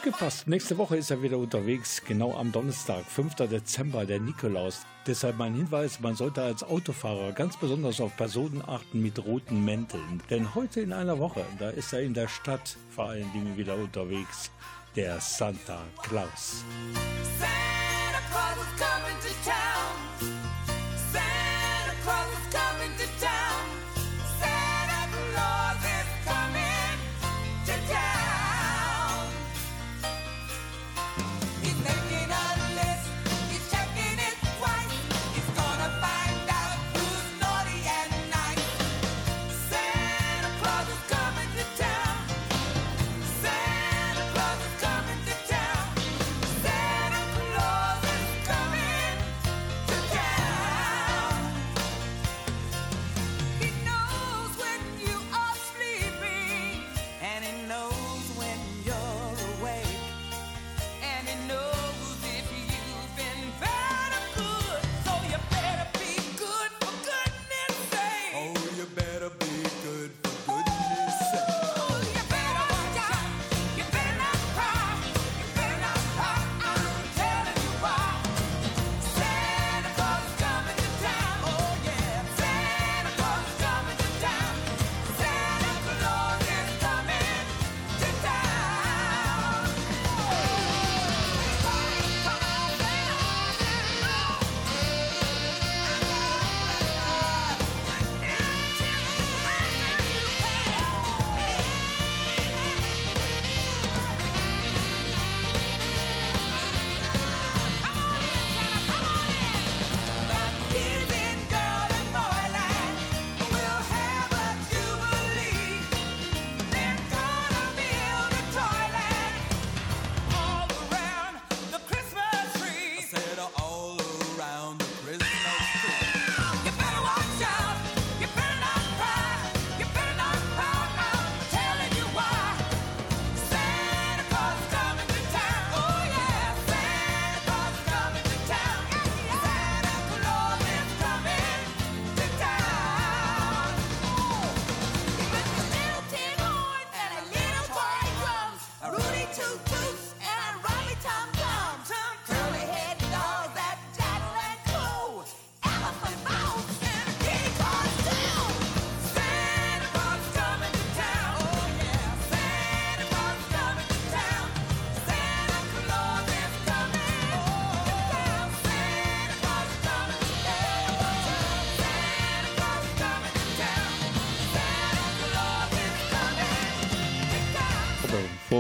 Aufgepasst, 0.07 0.47
nächste 0.49 0.77
Woche 0.77 0.99
ist 0.99 1.11
er 1.11 1.23
wieder 1.23 1.39
unterwegs, 1.39 2.03
genau 2.07 2.37
am 2.37 2.53
Donnerstag, 2.53 3.07
5. 3.07 3.37
Dezember, 3.37 4.05
der 4.05 4.21
Nikolaus. 4.21 4.83
Deshalb 5.07 5.39
mein 5.39 5.55
Hinweis, 5.55 5.99
man 6.01 6.15
sollte 6.15 6.43
als 6.43 6.63
Autofahrer 6.63 7.33
ganz 7.33 7.57
besonders 7.57 8.03
auf 8.03 8.15
Personen 8.15 8.61
achten 8.61 9.01
mit 9.01 9.25
roten 9.25 9.65
Mänteln. 9.65 10.21
Denn 10.29 10.55
heute 10.55 10.83
in 10.83 10.93
einer 10.93 11.19
Woche, 11.19 11.47
da 11.59 11.71
ist 11.71 11.95
er 11.95 12.03
in 12.03 12.13
der 12.13 12.29
Stadt 12.29 12.77
vor 12.91 13.07
allen 13.07 13.33
Dingen 13.33 13.57
wieder 13.57 13.77
unterwegs, 13.77 14.51
der 14.95 15.19
Santa 15.21 15.81
Claus. 16.03 16.63
Santa 17.39 18.21
Claus 18.31 19.24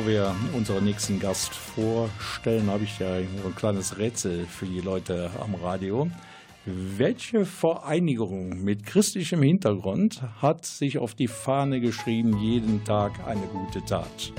bevor 0.05 0.09
wir 0.09 0.35
unseren 0.55 0.85
nächsten 0.85 1.19
Gast 1.19 1.55
vorstellen, 1.55 2.71
habe 2.71 2.85
ich 2.85 2.99
ja 2.99 3.14
ein 3.14 3.55
kleines 3.57 3.97
Rätsel 3.97 4.45
für 4.47 4.67
die 4.67 4.81
Leute 4.81 5.31
am 5.40 5.55
Radio. 5.55 6.11
Welche 6.67 7.47
Vereinigung 7.47 8.62
mit 8.62 8.85
christlichem 8.85 9.43
Hintergrund 9.43 10.23
hat 10.43 10.67
sich 10.67 10.99
auf 10.99 11.14
die 11.14 11.29
Fahne 11.29 11.81
geschrieben, 11.81 12.38
jeden 12.38 12.85
Tag 12.85 13.12
eine 13.27 13.47
gute 13.47 13.83
Tat? 13.85 14.33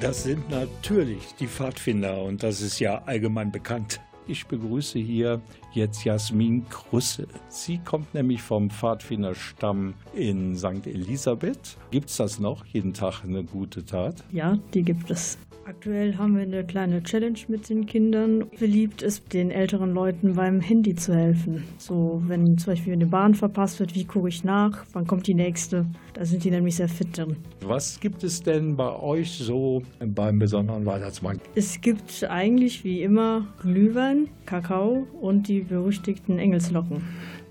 Das 0.00 0.22
sind 0.22 0.50
natürlich 0.50 1.34
die 1.40 1.48
Pfadfinder 1.48 2.22
und 2.22 2.42
das 2.44 2.60
ist 2.60 2.78
ja 2.78 3.02
allgemein 3.06 3.50
bekannt. 3.50 4.00
Ich 4.28 4.46
begrüße 4.46 4.98
hier 4.98 5.40
jetzt 5.72 6.04
Jasmin 6.04 6.68
Krusse. 6.68 7.28
Sie 7.48 7.78
kommt 7.78 8.12
nämlich 8.12 8.42
vom 8.42 8.70
Pfadfinderstamm 8.70 9.94
in 10.14 10.56
St. 10.56 10.86
Elisabeth. 10.86 11.76
Gibt 11.92 12.10
es 12.10 12.16
das 12.16 12.40
noch? 12.40 12.64
Jeden 12.66 12.92
Tag 12.92 13.22
eine 13.22 13.44
gute 13.44 13.84
Tat? 13.84 14.24
Ja, 14.32 14.58
die 14.74 14.82
gibt 14.82 15.10
es. 15.10 15.38
Aktuell 15.68 16.16
haben 16.16 16.36
wir 16.36 16.42
eine 16.42 16.64
kleine 16.64 17.02
Challenge 17.02 17.40
mit 17.48 17.68
den 17.68 17.86
Kindern. 17.86 18.44
Beliebt 18.60 19.02
ist, 19.02 19.32
den 19.32 19.50
älteren 19.50 19.94
Leuten 19.94 20.34
beim 20.34 20.60
Handy 20.60 20.94
zu 20.94 21.12
helfen. 21.12 21.64
So, 21.76 22.22
wenn 22.26 22.56
zum 22.56 22.72
Beispiel 22.72 22.92
eine 22.92 23.06
Bahn 23.06 23.34
verpasst 23.34 23.80
wird, 23.80 23.96
wie 23.96 24.04
gucke 24.04 24.28
ich 24.28 24.44
nach? 24.44 24.84
Wann 24.92 25.08
kommt 25.08 25.26
die 25.26 25.34
nächste? 25.34 25.84
Da 26.14 26.24
sind 26.24 26.44
die 26.44 26.52
nämlich 26.52 26.76
sehr 26.76 26.88
fit 26.88 27.18
drin. 27.18 27.34
Was 27.62 27.98
gibt 27.98 28.22
es 28.22 28.40
denn 28.40 28.76
bei 28.76 28.94
euch 28.94 29.38
so 29.38 29.82
beim 29.98 30.38
besonderen 30.38 30.86
Weihnachtsmarkt? 30.86 31.40
Es 31.56 31.80
gibt 31.80 32.22
eigentlich 32.22 32.84
wie 32.84 33.02
immer 33.02 33.48
Glühwein, 33.60 34.15
Kakao 34.46 35.06
und 35.20 35.48
die 35.48 35.60
berüchtigten 35.60 36.38
Engelslocken. 36.38 37.02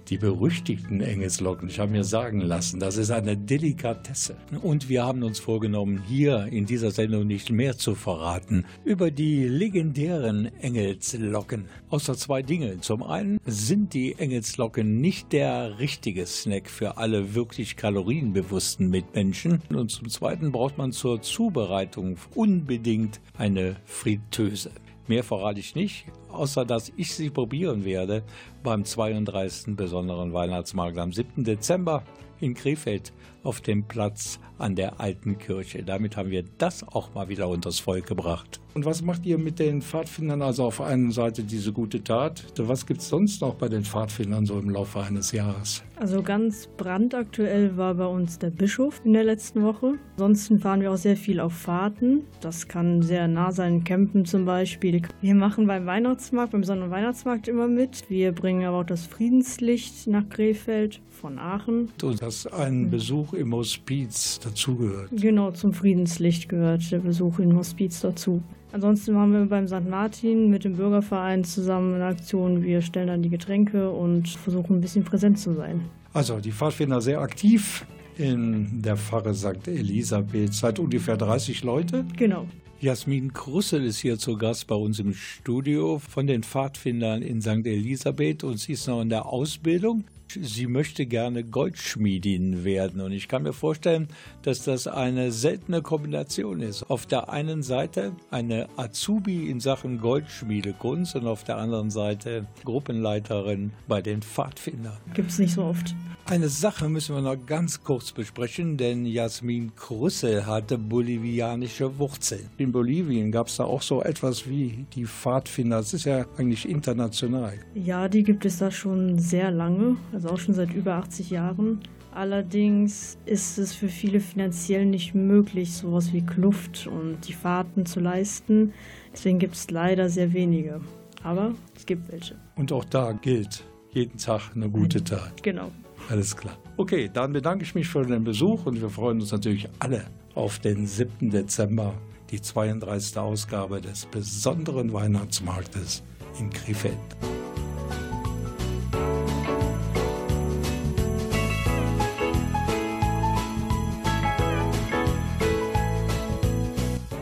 Die 0.10 0.18
berüchtigten 0.20 1.02
Engelslocken. 1.02 1.68
Ich 1.68 1.80
habe 1.80 1.92
mir 1.92 2.04
sagen 2.04 2.40
lassen, 2.40 2.80
das 2.80 2.98
ist 2.98 3.10
eine 3.10 3.36
Delikatesse. 3.36 4.36
Und 4.62 4.88
wir 4.88 5.04
haben 5.04 5.24
uns 5.24 5.40
vorgenommen, 5.40 6.04
hier 6.08 6.46
in 6.52 6.68
dieser 6.68 6.92
Sendung 6.92 7.26
nicht 7.26 7.52
mehr 7.52 7.76
zu 7.76 7.96
verraten 7.96 8.66
über 8.84 9.10
die 9.10 9.48
legendären 9.48 10.52
Engelslocken. 10.62 11.66
Außer 11.90 12.16
zwei 12.16 12.44
Dinge. 12.44 12.80
Zum 12.82 13.02
einen 13.02 13.40
sind 13.48 13.96
die 13.96 14.14
Engelslocken 14.14 15.02
nicht 15.02 15.34
der 15.34 15.80
richtige 15.80 16.28
Snack 16.28 16.70
für 16.70 16.98
alle 16.98 17.34
wirklich 17.34 17.76
kalorienbewussten 17.76 18.92
Mitmenschen. 18.92 19.64
Und 19.70 19.90
zum 19.90 20.10
zweiten 20.10 20.52
braucht 20.52 20.78
man 20.78 20.92
zur 20.92 21.24
Zubereitung 21.24 22.18
unbedingt 22.36 23.22
eine 23.40 23.78
Fritteuse. 23.86 24.70
Mehr 25.08 25.24
verrate 25.24 25.60
ich 25.60 25.76
nicht, 25.76 26.06
außer 26.30 26.66
dass 26.66 26.92
ich 26.98 27.14
sie 27.14 27.30
probieren 27.30 27.86
werde 27.86 28.24
beim 28.64 28.84
32. 28.84 29.76
besonderen 29.76 30.34
Weihnachtsmarkt 30.34 30.98
am 30.98 31.12
7. 31.12 31.44
Dezember 31.44 32.04
in 32.40 32.56
Krefeld 32.56 33.14
auf 33.46 33.62
dem 33.62 33.84
Platz 33.84 34.40
an 34.58 34.76
der 34.76 35.00
alten 35.00 35.38
Kirche. 35.38 35.84
Damit 35.84 36.18
haben 36.18 36.30
wir 36.30 36.44
das 36.58 36.88
auch 36.88 37.14
mal 37.14 37.30
wieder 37.30 37.50
unters 37.50 37.80
Volk 37.80 38.08
gebracht. 38.08 38.62
Und 38.74 38.84
was 38.84 39.02
macht 39.02 39.26
ihr 39.26 39.38
mit 39.38 39.60
den 39.60 39.82
Pfadfindern? 39.82 40.42
Also 40.42 40.66
auf 40.66 40.82
einer 40.82 41.12
Seite 41.12 41.44
diese 41.44 41.72
gute 41.72 42.04
Tat. 42.04 42.46
Was 42.58 42.86
gibt 42.86 43.00
es 43.00 43.08
sonst 43.08 43.42
noch 43.42 43.56
bei 43.56 43.70
den 43.70 43.86
Pfadfindern 43.86 44.46
so 44.46 44.60
im 44.60 44.70
Laufe 44.70 45.00
eines 45.00 45.32
Jahres? 45.32 45.82
Also 45.96 46.22
ganz 46.22 46.68
brandaktuell 46.76 47.78
war 47.78 47.96
bei 47.96 48.06
uns 48.06 48.38
der 48.38 48.50
Bischof 48.50 49.02
in 49.06 49.14
der 49.14 49.24
letzten 49.24 49.64
Woche. 49.64 49.94
Ansonsten 50.18 50.60
fahren 50.60 50.82
wir 50.82 50.92
auch 50.92 50.98
sehr 50.98 51.16
viel 51.16 51.40
auf 51.40 51.54
Fahrten. 51.54 52.24
Das 52.42 52.68
kann 52.68 53.02
sehr 53.02 53.30
nah 53.30 53.54
sein, 53.54 53.86
Campen 53.86 54.26
zum 54.26 54.44
Beispiel. 54.44 55.02
Wir 55.22 55.36
machen 55.36 55.68
beim 55.68 55.86
Weihnachtsmarkt, 55.86 56.52
beim 56.52 56.62
besonderen 56.62 56.92
Weihnachtsmarkt 56.92 57.48
immer 57.48 57.70
mit. 57.70 58.10
Wir 58.10 58.34
bringen 58.34 58.66
aber 58.66 58.80
auch 58.82 58.86
das 58.86 59.06
Friedenslicht 59.06 60.08
nach 60.08 60.28
Krefeld 60.28 61.02
von 61.10 61.40
Aachen. 61.40 61.92
Und 62.04 62.22
dass 62.22 62.46
ein 62.46 62.90
Besuch 62.90 63.32
im 63.36 63.54
Hospiz 63.54 64.40
dazugehört. 64.40 65.10
Genau, 65.12 65.52
zum 65.52 65.74
Friedenslicht 65.74 66.50
gehört 66.50 66.92
der 66.92 67.00
Besuch 67.00 67.40
im 67.40 67.56
Hospiz 67.56 68.02
dazu. 68.02 68.42
Ansonsten 68.72 69.14
machen 69.14 69.32
wir 69.32 69.46
beim 69.46 69.68
St. 69.68 69.90
Martin 69.90 70.50
mit 70.50 70.66
dem 70.66 70.76
Bürgerverein 70.76 71.44
zusammen 71.44 71.96
eine 71.96 72.06
Aktion. 72.06 72.62
Wir 72.64 72.82
stellen 72.82 73.08
dann 73.08 73.22
die 73.22 73.30
Getränke 73.30 73.90
und 73.90 74.28
versuchen 74.28 74.78
ein 74.78 74.82
bisschen 74.82 75.04
präsent 75.04 75.40
zu 75.40 75.54
sein. 75.54 75.82
Also 76.14 76.40
die 76.40 76.52
Pfadfinder 76.52 77.00
sehr 77.00 77.22
aktiv 77.22 77.86
in 78.18 78.82
der 78.82 78.98
Pfarre 78.98 79.34
St. 79.34 79.68
Elisabeth. 79.68 80.54
Seit 80.54 80.80
ungefähr 80.80 81.18
30 81.18 81.64
Leute. 81.64 82.06
Genau. 82.18 82.48
Jasmin 82.82 83.34
Krussel 83.34 83.86
ist 83.86 84.00
hier 84.00 84.18
zu 84.18 84.38
Gast 84.38 84.68
bei 84.68 84.76
uns 84.76 85.00
im 85.00 85.14
Studio 85.14 86.00
von 86.00 86.28
den 86.28 86.44
Pfadfindern 86.44 87.22
in 87.22 87.42
St. 87.42 87.66
Elisabeth 87.66 88.44
und 88.44 88.60
sie 88.60 88.74
ist 88.74 88.88
noch 88.88 89.02
in 89.02 89.10
der 89.10 89.26
Ausbildung. 89.26 90.04
Sie 90.28 90.68
möchte 90.68 91.06
gerne 91.06 91.44
Goldschmiedin 91.44 92.64
werden 92.64 93.02
und 93.02 93.12
ich 93.12 93.28
kann 93.28 93.44
mir 93.44 93.54
vorstellen, 93.54 94.08
dass 94.42 94.64
das 94.64 94.88
eine 94.88 95.32
seltene 95.32 95.82
Kombination 95.82 96.62
ist. 96.62 96.84
Auf 96.90 97.06
der 97.06 97.30
einen 97.30 97.64
Seite 97.64 98.14
eine 98.32 98.68
Azubi 98.76 99.50
in 99.50 99.60
Sachen 99.60 100.00
Goldschmiedekunst 100.00 101.16
und 101.16 101.28
auf 101.28 101.44
der 101.44 101.58
anderen 101.58 101.90
Seite 101.90 102.48
Gruppenleiterin 102.64 103.72
bei 103.88 104.02
den 104.02 104.22
Pfadfindern. 104.22 104.98
Gibt 105.14 105.32
es 105.32 105.40
nicht 105.40 105.54
so 105.54 105.64
oft. 105.64 105.96
Eine 106.28 106.50
Sache 106.50 106.90
müssen 106.90 107.14
wir 107.14 107.22
noch 107.22 107.46
ganz 107.46 107.84
kurz 107.84 108.12
besprechen, 108.12 108.78
denn 108.78 109.06
Jasmin 109.06 109.76
Krusse 109.76 110.48
hatte 110.48 110.80
bolivianische 110.80 112.00
Wurzeln. 112.00 112.50
In 112.58 112.72
Bolivien 112.72 113.32
gab 113.32 113.46
es 113.46 113.58
da 113.58 113.66
auch 113.66 113.84
so 113.84 114.02
etwas 114.02 114.50
wie 114.50 114.88
die 114.96 115.06
Pfadfinder. 115.06 115.78
Das 115.78 115.94
ist 115.94 116.06
ja 116.06 116.26
eigentlich 116.36 116.68
international. 116.68 117.54
Ja, 117.76 118.10
die 118.10 118.24
gibt 118.24 118.44
es 118.44 118.58
da 118.58 118.72
schon 118.72 119.20
sehr 119.20 119.52
lange, 119.52 119.98
also 120.16 120.30
auch 120.30 120.40
schon 120.40 120.54
seit 120.54 120.74
über 120.74 120.96
80 120.96 121.30
Jahren. 121.30 121.82
Allerdings 122.12 123.18
ist 123.26 123.58
es 123.58 123.74
für 123.74 123.90
viele 123.90 124.22
finanziell 124.22 124.86
nicht 124.86 125.14
möglich, 125.14 125.74
sowas 125.74 126.14
wie 126.14 126.22
Kluft 126.22 126.88
und 126.88 127.28
die 127.28 127.34
Fahrten 127.34 127.86
zu 127.86 128.00
leisten. 128.00 128.72
Deswegen 129.12 129.38
gibt 129.38 129.56
es 129.56 129.70
leider 129.70 130.08
sehr 130.08 130.32
wenige. 130.32 130.80
Aber 131.22 131.54
es 131.76 131.86
gibt 131.86 132.10
welche. 132.12 132.36
Und 132.56 132.72
auch 132.72 132.86
da 132.86 133.12
gilt 133.12 133.66
jeden 133.92 134.18
Tag 134.18 134.56
eine 134.56 134.70
gute 134.70 135.04
Tat. 135.04 135.44
Genau. 135.44 135.72
Alles 136.10 136.38
klar. 136.38 136.58
Okay, 136.78 137.10
dann 137.12 137.34
bedanke 137.34 137.66
ich 137.66 137.76
mich 137.76 137.88
für 137.88 138.04
den 138.04 138.24
Besuch 138.24 138.66
und 138.66 138.80
wir 138.80 138.90
freuen 138.90 139.20
uns 139.20 139.32
natürlich 139.34 139.68
alle 139.80 140.06
auf 140.34 140.60
den 140.60 140.86
7. 140.86 141.30
Dezember, 141.30 141.94
die 142.32 142.40
32. 142.40 143.18
Ausgabe 143.18 143.82
des 143.82 144.06
besonderen 144.06 144.94
Weihnachtsmarktes 144.94 146.04
in 146.40 146.50
Krefeld. 146.50 146.98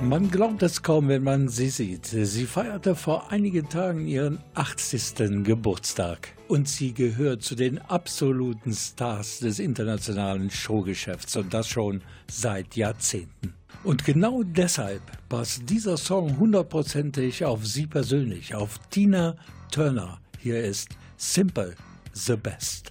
Man 0.04 0.30
glaubt 0.30 0.62
es 0.64 0.84
kaum, 0.84 1.08
wenn 1.08 1.24
man 1.24 1.48
sie 1.48 1.70
sieht. 1.70 2.08
Sie 2.08 2.46
feierte 2.46 2.94
vor 2.94 3.32
einigen 3.32 3.70
Tagen 3.70 4.06
ihren 4.06 4.40
80. 4.54 5.44
Geburtstag 5.44 6.28
und 6.50 6.68
sie 6.68 6.94
gehört 6.94 7.42
zu 7.42 7.56
den 7.56 7.80
absoluten 7.80 8.74
Stars 8.74 9.40
des 9.40 9.60
internationalen 9.60 10.50
Showgeschäfts 10.50 11.38
und 11.38 11.54
das 11.54 11.70
schon 11.70 12.02
seit 12.30 12.76
Jahrzehnten. 12.76 13.54
Und 13.86 14.04
genau 14.04 14.44
deshalb 14.44 15.02
passt 15.30 15.70
dieser 15.70 15.96
Song 15.96 16.38
hundertprozentig 16.38 17.46
auf 17.46 17.66
sie 17.66 17.88
persönlich, 17.88 18.56
auf 18.56 18.80
Tina 18.90 19.38
Turner. 19.72 20.20
Hier 20.38 20.62
ist 20.64 20.90
Simple 21.16 21.76
the 22.14 22.36
Best. 22.36 22.90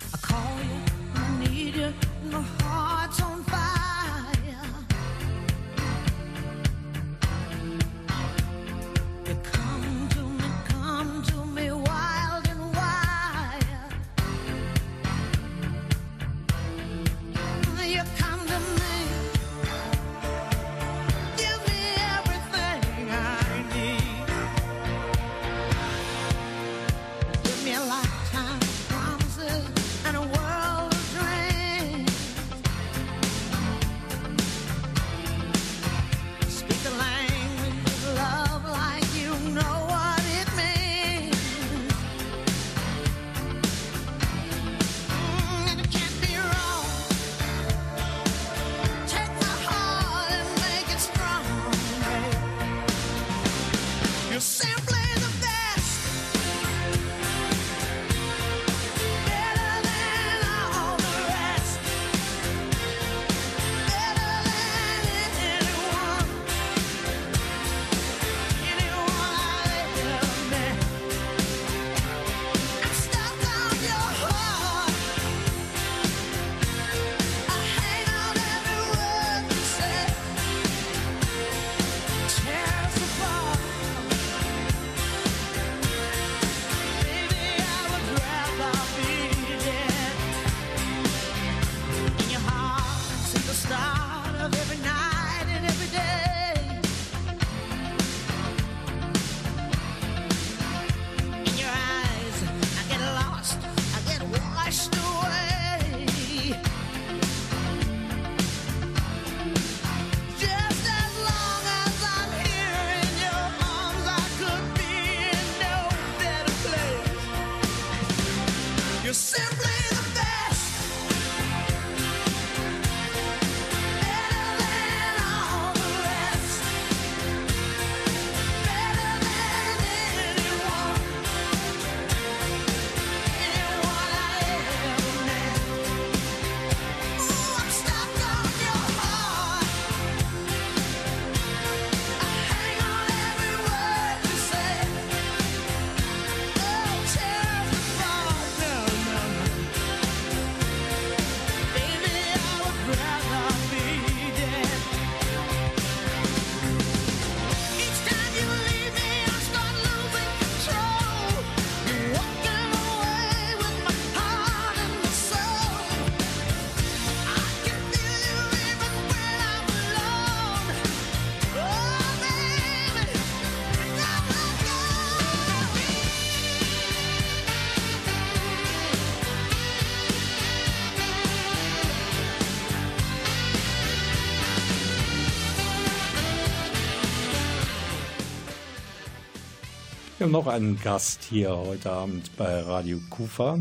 Noch 190.32 190.46
einen 190.46 190.80
Gast 190.80 191.24
hier 191.24 191.54
heute 191.54 191.92
Abend 191.92 192.34
bei 192.38 192.60
Radio 192.60 192.98
Kufa. 193.10 193.58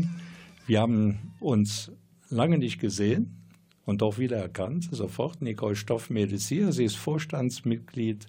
Wir 0.66 0.80
haben 0.80 1.34
uns 1.38 1.92
lange 2.30 2.56
nicht 2.56 2.80
gesehen 2.80 3.36
und 3.84 4.00
doch 4.00 4.16
wiedererkannt. 4.16 4.88
Sofort 4.90 5.42
Nicole 5.42 5.76
Stoffmehl 5.76 6.32
ist 6.32 6.48
hier. 6.48 6.72
Sie 6.72 6.86
ist 6.86 6.96
Vorstandsmitglied 6.96 8.26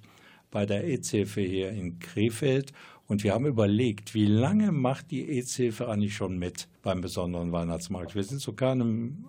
bei 0.51 0.65
der 0.65 0.85
EZ-Hilfe 0.85 1.39
hier 1.39 1.69
in 1.69 1.99
Krefeld. 1.99 2.73
Und 3.07 3.23
wir 3.23 3.33
haben 3.33 3.45
überlegt, 3.45 4.13
wie 4.13 4.25
lange 4.25 4.73
macht 4.73 5.11
die 5.11 5.37
EZ-Hilfe 5.37 5.87
eigentlich 5.87 6.13
schon 6.13 6.37
mit 6.37 6.67
beim 6.81 6.99
besonderen 6.99 7.53
Weihnachtsmarkt? 7.53 8.13
Wir 8.13 8.25
sind 8.25 8.41
zu 8.41 8.51
keinem 8.51 9.23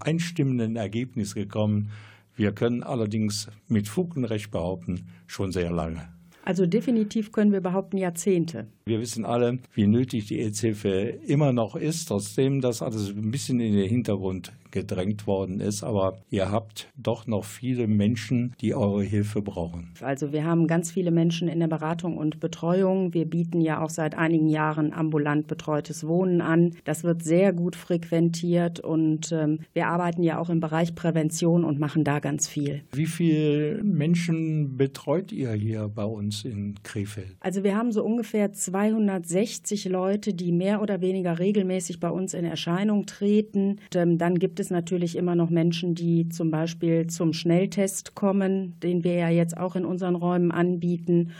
einstimmenden 0.00 0.74
Ergebnis 0.74 1.36
gekommen. 1.36 1.92
Wir 2.34 2.50
können 2.50 2.82
allerdings 2.82 3.46
mit 3.68 3.86
Fug 3.86 4.16
und 4.16 4.24
Recht 4.24 4.50
behaupten, 4.50 5.06
schon 5.28 5.52
sehr 5.52 5.70
lange. 5.70 6.15
Also 6.46 6.64
definitiv 6.64 7.32
können 7.32 7.50
wir 7.50 7.60
behaupten 7.60 7.98
Jahrzehnte. 7.98 8.68
Wir 8.88 9.00
wissen 9.00 9.24
alle, 9.24 9.58
wie 9.74 9.88
nötig 9.88 10.26
die 10.26 10.38
EZ-Hilfe 10.38 11.18
immer 11.26 11.52
noch 11.52 11.74
ist, 11.74 12.06
trotzdem 12.06 12.60
das 12.60 12.82
alles 12.82 13.08
ein 13.08 13.32
bisschen 13.32 13.58
in 13.58 13.74
den 13.74 13.88
Hintergrund 13.88 14.52
gedrängt 14.76 15.26
worden 15.26 15.60
ist. 15.60 15.82
Aber 15.82 16.18
ihr 16.30 16.50
habt 16.50 16.88
doch 16.96 17.26
noch 17.26 17.44
viele 17.44 17.86
Menschen, 17.88 18.54
die 18.60 18.74
eure 18.74 19.02
Hilfe 19.02 19.42
brauchen. 19.42 19.92
Also 20.02 20.32
wir 20.32 20.44
haben 20.44 20.66
ganz 20.66 20.92
viele 20.92 21.10
Menschen 21.10 21.48
in 21.48 21.60
der 21.60 21.66
Beratung 21.66 22.16
und 22.16 22.40
Betreuung. 22.40 23.14
Wir 23.14 23.24
bieten 23.24 23.60
ja 23.60 23.82
auch 23.82 23.90
seit 23.90 24.16
einigen 24.16 24.48
Jahren 24.48 24.92
ambulant 24.92 25.46
betreutes 25.46 26.06
Wohnen 26.06 26.40
an. 26.40 26.74
Das 26.84 27.04
wird 27.04 27.24
sehr 27.24 27.52
gut 27.52 27.74
frequentiert 27.74 28.80
und 28.80 29.32
ähm, 29.32 29.60
wir 29.72 29.88
arbeiten 29.88 30.22
ja 30.22 30.38
auch 30.38 30.50
im 30.50 30.60
Bereich 30.60 30.94
Prävention 30.94 31.64
und 31.64 31.80
machen 31.80 32.04
da 32.04 32.18
ganz 32.20 32.46
viel. 32.46 32.82
Wie 32.92 33.06
viele 33.06 33.82
Menschen 33.82 34.76
betreut 34.76 35.32
ihr 35.32 35.52
hier 35.52 35.88
bei 35.88 36.04
uns 36.04 36.44
in 36.44 36.74
Krefeld? 36.82 37.36
Also 37.40 37.64
wir 37.64 37.76
haben 37.76 37.92
so 37.92 38.04
ungefähr 38.04 38.52
260 38.76 39.86
Leute, 39.86 40.34
die 40.34 40.52
mehr 40.52 40.82
oder 40.82 41.00
weniger 41.00 41.38
regelmäßig 41.38 41.98
bei 41.98 42.10
uns 42.10 42.34
in 42.34 42.44
Erscheinung 42.44 43.06
treten. 43.06 43.78
Und, 43.86 43.96
ähm, 43.96 44.18
dann 44.18 44.38
gibt 44.38 44.60
es 44.60 44.68
natürlich 44.68 45.16
immer 45.16 45.34
noch 45.34 45.48
Menschen, 45.48 45.94
die 45.94 46.28
zum 46.28 46.50
Beispiel 46.50 47.06
zum 47.06 47.32
Schnelltest 47.32 48.14
kommen, 48.14 48.78
den 48.82 49.02
wir 49.02 49.14
ja 49.14 49.30
jetzt 49.30 49.56
auch 49.56 49.76
in 49.76 49.86
unseren 49.86 50.14
Räumen 50.14 50.50
anbieten. 50.50 51.30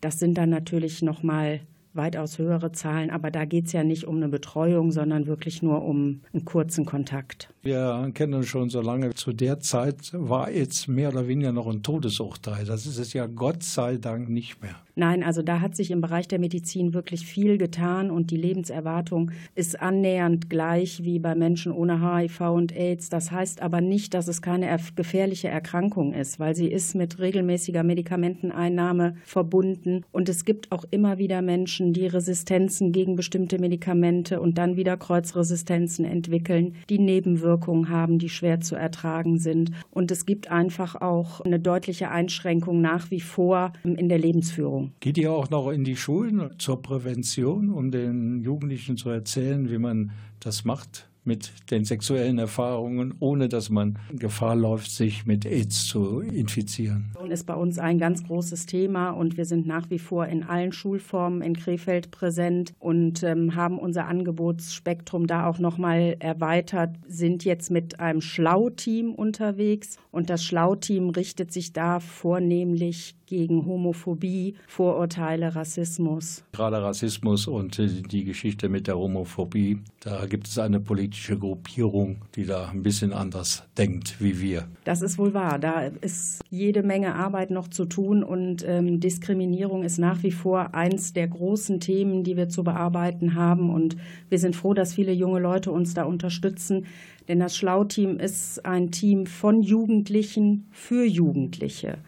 Das 0.00 0.18
sind 0.18 0.36
dann 0.36 0.50
natürlich 0.50 1.00
noch 1.00 1.22
mal 1.22 1.60
weitaus 1.92 2.38
höhere 2.38 2.72
Zahlen, 2.72 3.10
aber 3.10 3.30
da 3.30 3.44
geht 3.44 3.66
es 3.66 3.72
ja 3.72 3.82
nicht 3.82 4.06
um 4.06 4.16
eine 4.16 4.28
Betreuung, 4.28 4.92
sondern 4.92 5.26
wirklich 5.26 5.62
nur 5.62 5.82
um 5.82 6.20
einen 6.32 6.44
kurzen 6.44 6.86
Kontakt. 6.86 7.52
Wir 7.62 8.10
kennen 8.14 8.34
uns 8.34 8.46
schon 8.46 8.70
so 8.70 8.80
lange. 8.80 9.14
Zu 9.14 9.32
der 9.32 9.60
Zeit 9.60 10.12
war 10.12 10.50
jetzt 10.50 10.88
mehr 10.88 11.10
oder 11.10 11.26
weniger 11.26 11.52
noch 11.52 11.66
ein 11.66 11.82
Todesurteil. 11.82 12.64
Das 12.64 12.86
ist 12.86 12.98
es 12.98 13.12
ja 13.12 13.26
Gott 13.26 13.62
sei 13.62 13.96
Dank 13.96 14.28
nicht 14.28 14.62
mehr. 14.62 14.76
Nein, 15.00 15.22
also 15.22 15.40
da 15.40 15.62
hat 15.62 15.76
sich 15.76 15.90
im 15.92 16.02
Bereich 16.02 16.28
der 16.28 16.38
Medizin 16.38 16.92
wirklich 16.92 17.24
viel 17.24 17.56
getan 17.56 18.10
und 18.10 18.30
die 18.30 18.36
Lebenserwartung 18.36 19.30
ist 19.54 19.80
annähernd 19.80 20.50
gleich 20.50 21.02
wie 21.02 21.18
bei 21.18 21.34
Menschen 21.34 21.72
ohne 21.72 22.02
HIV 22.02 22.40
und 22.50 22.76
AIDS. 22.76 23.08
Das 23.08 23.30
heißt 23.30 23.62
aber 23.62 23.80
nicht, 23.80 24.12
dass 24.12 24.28
es 24.28 24.42
keine 24.42 24.68
gefährliche 24.96 25.48
Erkrankung 25.48 26.12
ist, 26.12 26.38
weil 26.38 26.54
sie 26.54 26.70
ist 26.70 26.94
mit 26.94 27.18
regelmäßiger 27.18 27.82
Medikamenteneinnahme 27.82 29.16
verbunden 29.24 30.04
und 30.12 30.28
es 30.28 30.44
gibt 30.44 30.70
auch 30.70 30.84
immer 30.90 31.16
wieder 31.16 31.40
Menschen, 31.40 31.94
die 31.94 32.06
Resistenzen 32.06 32.92
gegen 32.92 33.16
bestimmte 33.16 33.58
Medikamente 33.58 34.38
und 34.38 34.58
dann 34.58 34.76
wieder 34.76 34.98
Kreuzresistenzen 34.98 36.04
entwickeln, 36.04 36.74
die 36.90 36.98
Nebenwirkungen 36.98 37.88
haben, 37.88 38.18
die 38.18 38.28
schwer 38.28 38.60
zu 38.60 38.76
ertragen 38.76 39.38
sind 39.38 39.70
und 39.90 40.10
es 40.10 40.26
gibt 40.26 40.50
einfach 40.50 41.00
auch 41.00 41.40
eine 41.40 41.58
deutliche 41.58 42.10
Einschränkung 42.10 42.82
nach 42.82 43.10
wie 43.10 43.20
vor 43.20 43.72
in 43.82 44.10
der 44.10 44.18
Lebensführung. 44.18 44.89
Geht 44.98 45.18
ihr 45.18 45.32
auch 45.32 45.50
noch 45.50 45.70
in 45.70 45.84
die 45.84 45.96
Schulen 45.96 46.58
zur 46.58 46.82
Prävention, 46.82 47.70
um 47.70 47.90
den 47.90 48.40
Jugendlichen 48.40 48.96
zu 48.96 49.10
erzählen, 49.10 49.70
wie 49.70 49.78
man 49.78 50.12
das 50.40 50.64
macht 50.64 51.10
mit 51.24 51.52
den 51.70 51.84
sexuellen 51.84 52.38
Erfahrungen, 52.38 53.14
ohne 53.20 53.48
dass 53.48 53.70
man 53.70 53.98
Gefahr 54.12 54.56
läuft, 54.56 54.90
sich 54.90 55.26
mit 55.26 55.44
AIDS 55.46 55.86
zu 55.86 56.20
infizieren? 56.20 57.12
ist 57.30 57.46
bei 57.46 57.54
uns 57.54 57.78
ein 57.78 57.98
ganz 57.98 58.24
großes 58.24 58.66
Thema 58.66 59.10
und 59.10 59.36
wir 59.36 59.44
sind 59.44 59.66
nach 59.66 59.88
wie 59.90 59.98
vor 59.98 60.26
in 60.26 60.42
allen 60.42 60.72
Schulformen 60.72 61.42
in 61.42 61.54
Krefeld 61.54 62.10
präsent 62.10 62.72
und 62.80 63.22
ähm, 63.22 63.54
haben 63.54 63.78
unser 63.78 64.06
Angebotsspektrum 64.06 65.26
da 65.26 65.46
auch 65.46 65.58
nochmal 65.58 66.16
erweitert, 66.18 66.96
sind 67.06 67.44
jetzt 67.44 67.70
mit 67.70 68.00
einem 68.00 68.20
Schlau-Team 68.20 69.14
unterwegs 69.14 69.96
und 70.10 70.28
das 70.28 70.42
Schlau-Team 70.42 71.10
richtet 71.10 71.52
sich 71.52 71.72
da 71.72 72.00
vornehmlich 72.00 73.14
gegen 73.30 73.64
Homophobie, 73.64 74.56
Vorurteile, 74.66 75.54
Rassismus. 75.54 76.42
Gerade 76.52 76.82
Rassismus 76.82 77.46
und 77.46 77.78
äh, 77.78 77.86
die 77.86 78.24
Geschichte 78.24 78.68
mit 78.68 78.88
der 78.88 78.98
Homophobie, 78.98 79.78
da 80.00 80.26
gibt 80.26 80.48
es 80.48 80.58
eine 80.58 80.80
politische 80.80 81.38
Gruppierung, 81.38 82.24
die 82.34 82.44
da 82.44 82.68
ein 82.70 82.82
bisschen 82.82 83.12
anders 83.12 83.62
denkt 83.78 84.20
wie 84.20 84.40
wir. 84.40 84.66
Das 84.82 85.00
ist 85.00 85.16
wohl 85.16 85.32
wahr. 85.32 85.60
Da 85.60 85.82
ist 86.00 86.42
jede 86.50 86.82
Menge 86.82 87.14
Arbeit 87.14 87.52
noch 87.52 87.68
zu 87.68 87.84
tun 87.84 88.24
und 88.24 88.64
ähm, 88.66 88.98
Diskriminierung 88.98 89.84
ist 89.84 89.98
nach 89.98 90.24
wie 90.24 90.32
vor 90.32 90.74
eins 90.74 91.12
der 91.12 91.28
großen 91.28 91.78
Themen, 91.78 92.24
die 92.24 92.36
wir 92.36 92.48
zu 92.48 92.64
bearbeiten 92.64 93.36
haben. 93.36 93.70
Und 93.70 93.96
wir 94.28 94.40
sind 94.40 94.56
froh, 94.56 94.74
dass 94.74 94.94
viele 94.94 95.12
junge 95.12 95.38
Leute 95.38 95.70
uns 95.70 95.94
da 95.94 96.02
unterstützen. 96.02 96.86
Denn 97.28 97.38
das 97.38 97.56
Schlau-Team 97.56 98.18
ist 98.18 98.66
ein 98.66 98.90
Team 98.90 99.26
von 99.26 99.62
Jugendlichen 99.62 100.66
für 100.72 101.04
Jugendliche. 101.04 101.98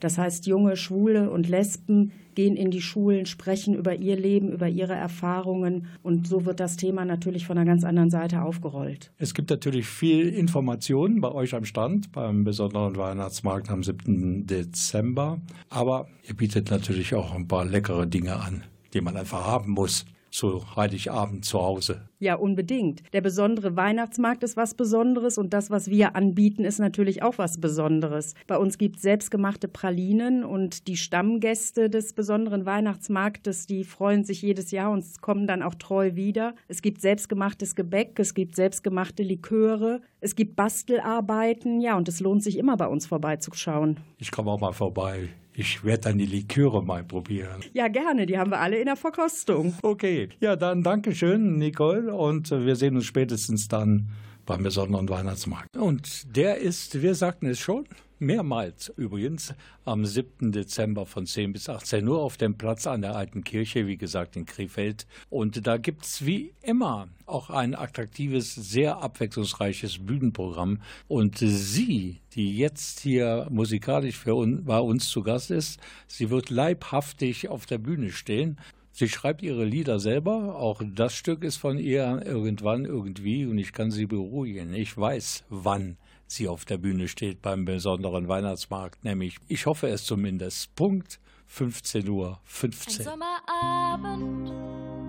Das 0.00 0.18
heißt, 0.18 0.46
junge 0.46 0.76
Schwule 0.76 1.30
und 1.30 1.48
Lesben 1.48 2.12
gehen 2.34 2.56
in 2.56 2.70
die 2.70 2.80
Schulen, 2.80 3.26
sprechen 3.26 3.74
über 3.74 3.94
ihr 3.96 4.16
Leben, 4.16 4.50
über 4.50 4.68
ihre 4.68 4.94
Erfahrungen 4.94 5.86
und 6.02 6.26
so 6.26 6.46
wird 6.46 6.60
das 6.60 6.76
Thema 6.76 7.04
natürlich 7.04 7.46
von 7.46 7.58
einer 7.58 7.66
ganz 7.66 7.84
anderen 7.84 8.10
Seite 8.10 8.42
aufgerollt. 8.42 9.12
Es 9.18 9.34
gibt 9.34 9.50
natürlich 9.50 9.86
viel 9.86 10.28
Informationen 10.28 11.20
bei 11.20 11.30
euch 11.32 11.54
am 11.54 11.64
Stand 11.64 12.12
beim 12.12 12.44
besonderen 12.44 12.96
Weihnachtsmarkt 12.96 13.70
am 13.70 13.82
7. 13.82 14.46
Dezember, 14.46 15.40
aber 15.68 16.08
ihr 16.26 16.34
bietet 16.34 16.70
natürlich 16.70 17.14
auch 17.14 17.34
ein 17.34 17.46
paar 17.46 17.64
leckere 17.64 18.06
Dinge 18.06 18.36
an, 18.36 18.64
die 18.94 19.00
man 19.00 19.16
einfach 19.16 19.44
haben 19.44 19.72
muss 19.72 20.06
zu 20.30 20.76
Heiligabend 20.76 21.44
zu 21.44 21.60
Hause. 21.60 22.02
Ja, 22.18 22.34
unbedingt. 22.34 23.02
Der 23.12 23.20
besondere 23.20 23.76
Weihnachtsmarkt 23.76 24.42
ist 24.42 24.56
was 24.56 24.74
Besonderes 24.74 25.38
und 25.38 25.52
das, 25.54 25.70
was 25.70 25.88
wir 25.88 26.16
anbieten, 26.16 26.64
ist 26.64 26.78
natürlich 26.78 27.22
auch 27.22 27.38
was 27.38 27.60
Besonderes. 27.60 28.34
Bei 28.46 28.58
uns 28.58 28.78
gibt 28.78 28.96
es 28.96 29.02
selbstgemachte 29.02 29.68
Pralinen 29.68 30.44
und 30.44 30.86
die 30.86 30.96
Stammgäste 30.96 31.88
des 31.88 32.12
besonderen 32.12 32.66
Weihnachtsmarktes, 32.66 33.66
die 33.66 33.84
freuen 33.84 34.24
sich 34.24 34.42
jedes 34.42 34.70
Jahr 34.70 34.90
und 34.90 35.04
kommen 35.22 35.46
dann 35.46 35.62
auch 35.62 35.74
treu 35.74 36.14
wieder. 36.14 36.54
Es 36.68 36.82
gibt 36.82 37.00
selbstgemachtes 37.00 37.74
Gebäck, 37.74 38.18
es 38.18 38.34
gibt 38.34 38.54
selbstgemachte 38.54 39.22
Liköre, 39.22 40.02
es 40.20 40.36
gibt 40.36 40.56
Bastelarbeiten, 40.56 41.80
ja, 41.80 41.96
und 41.96 42.08
es 42.08 42.20
lohnt 42.20 42.42
sich 42.42 42.58
immer 42.58 42.76
bei 42.76 42.86
uns 42.86 43.06
vorbeizuschauen. 43.06 44.00
Ich 44.18 44.30
komme 44.30 44.50
auch 44.50 44.60
mal 44.60 44.72
vorbei. 44.72 45.30
Ich 45.60 45.84
werde 45.84 46.08
dann 46.08 46.16
die 46.16 46.24
Liköre 46.24 46.82
mal 46.82 47.04
probieren. 47.04 47.62
Ja, 47.74 47.88
gerne, 47.88 48.24
die 48.24 48.38
haben 48.38 48.50
wir 48.50 48.60
alle 48.60 48.78
in 48.78 48.86
der 48.86 48.96
Verkostung. 48.96 49.74
Okay, 49.82 50.30
ja, 50.40 50.56
dann 50.56 50.82
Dankeschön, 50.82 51.58
Nicole, 51.58 52.14
und 52.14 52.50
wir 52.50 52.76
sehen 52.76 52.96
uns 52.96 53.04
spätestens 53.04 53.68
dann 53.68 54.08
beim 54.50 54.64
besonderen 54.64 55.08
Weihnachtsmarkt. 55.08 55.76
Und 55.76 56.36
der 56.36 56.56
ist, 56.58 57.02
wir 57.02 57.14
sagten 57.14 57.46
es 57.46 57.60
schon, 57.60 57.86
mehrmals 58.18 58.92
übrigens 58.96 59.54
am 59.84 60.04
7. 60.04 60.50
Dezember 60.50 61.06
von 61.06 61.24
10 61.24 61.52
bis 61.52 61.68
18 61.68 62.08
Uhr 62.08 62.20
auf 62.20 62.36
dem 62.36 62.58
Platz 62.58 62.88
an 62.88 63.02
der 63.02 63.14
Alten 63.14 63.44
Kirche, 63.44 63.86
wie 63.86 63.96
gesagt 63.96 64.34
in 64.34 64.46
Krefeld. 64.46 65.06
Und 65.28 65.68
da 65.68 65.76
gibt 65.76 66.04
es 66.04 66.26
wie 66.26 66.52
immer 66.62 67.06
auch 67.26 67.50
ein 67.50 67.76
attraktives, 67.76 68.56
sehr 68.56 69.00
abwechslungsreiches 69.00 70.04
Bühnenprogramm. 70.04 70.80
Und 71.06 71.38
sie, 71.38 72.20
die 72.34 72.58
jetzt 72.58 72.98
hier 72.98 73.46
musikalisch 73.50 74.16
für 74.16 74.34
uns, 74.34 74.64
bei 74.64 74.80
uns 74.80 75.08
zu 75.10 75.22
Gast 75.22 75.52
ist, 75.52 75.78
sie 76.08 76.28
wird 76.28 76.50
leibhaftig 76.50 77.48
auf 77.48 77.66
der 77.66 77.78
Bühne 77.78 78.10
stehen. 78.10 78.58
Sie 78.92 79.08
schreibt 79.08 79.42
ihre 79.42 79.64
Lieder 79.64 79.98
selber. 79.98 80.56
Auch 80.56 80.82
das 80.84 81.14
Stück 81.14 81.44
ist 81.44 81.56
von 81.56 81.78
ihr 81.78 82.22
irgendwann 82.24 82.84
irgendwie 82.84 83.46
und 83.46 83.58
ich 83.58 83.72
kann 83.72 83.90
sie 83.90 84.06
beruhigen. 84.06 84.74
Ich 84.74 84.96
weiß, 84.96 85.44
wann 85.48 85.96
sie 86.26 86.48
auf 86.48 86.64
der 86.64 86.78
Bühne 86.78 87.08
steht 87.08 87.42
beim 87.42 87.64
besonderen 87.64 88.28
Weihnachtsmarkt, 88.28 89.04
nämlich, 89.04 89.36
ich 89.48 89.66
hoffe 89.66 89.88
es 89.88 90.04
zumindest, 90.04 90.74
Punkt 90.74 91.20
15 91.46 92.08
Uhr 92.08 92.38
15. 92.44 93.06
Ein 93.06 93.12
Sommerabend, 93.12 94.52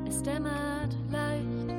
es 0.08 0.24
dämmert 0.24 0.98
leicht. 1.12 1.70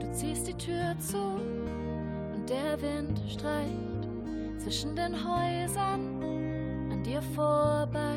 Du 0.00 0.10
ziehst 0.12 0.48
die 0.48 0.54
Tür 0.54 0.96
zu 0.98 1.18
und 1.18 2.48
der 2.48 2.80
Wind 2.80 3.20
streicht 3.30 4.08
zwischen 4.58 4.96
den 4.96 5.14
Häusern 5.14 6.22
an 6.90 7.02
dir 7.02 7.20
vorbei. 7.20 8.16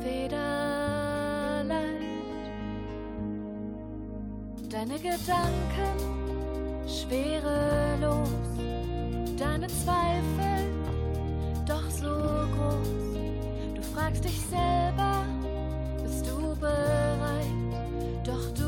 Federleicht. 0.00 1.01
Deine 4.72 4.94
Gedanken 4.94 5.98
schwerelos, 6.88 8.30
deine 9.36 9.66
Zweifel 9.66 10.72
doch 11.66 11.90
so 11.90 12.08
groß. 12.08 13.74
Du 13.74 13.82
fragst 13.94 14.24
dich 14.24 14.40
selber, 14.40 15.26
bist 16.02 16.26
du 16.26 16.56
bereit? 16.58 17.52
irgendwie. 18.24 18.61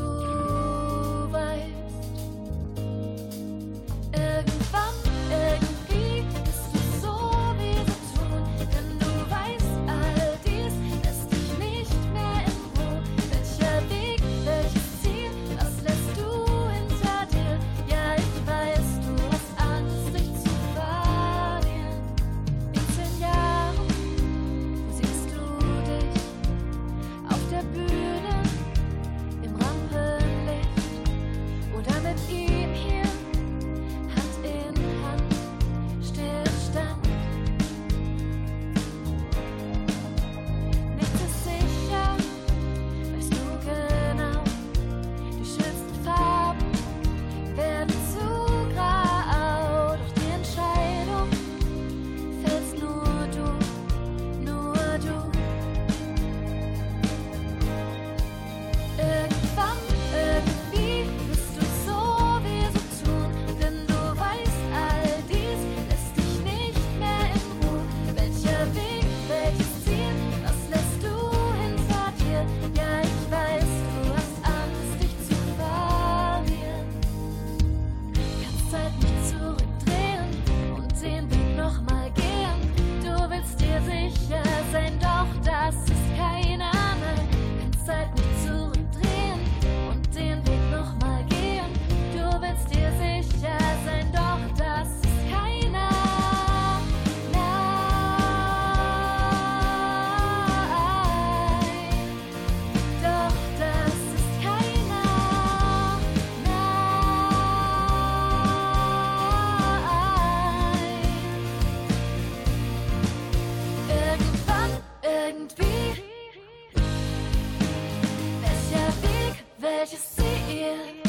Weg, 119.85 119.91
welches 119.91 120.15
Ziel? 120.15 120.95
Was 121.03 121.04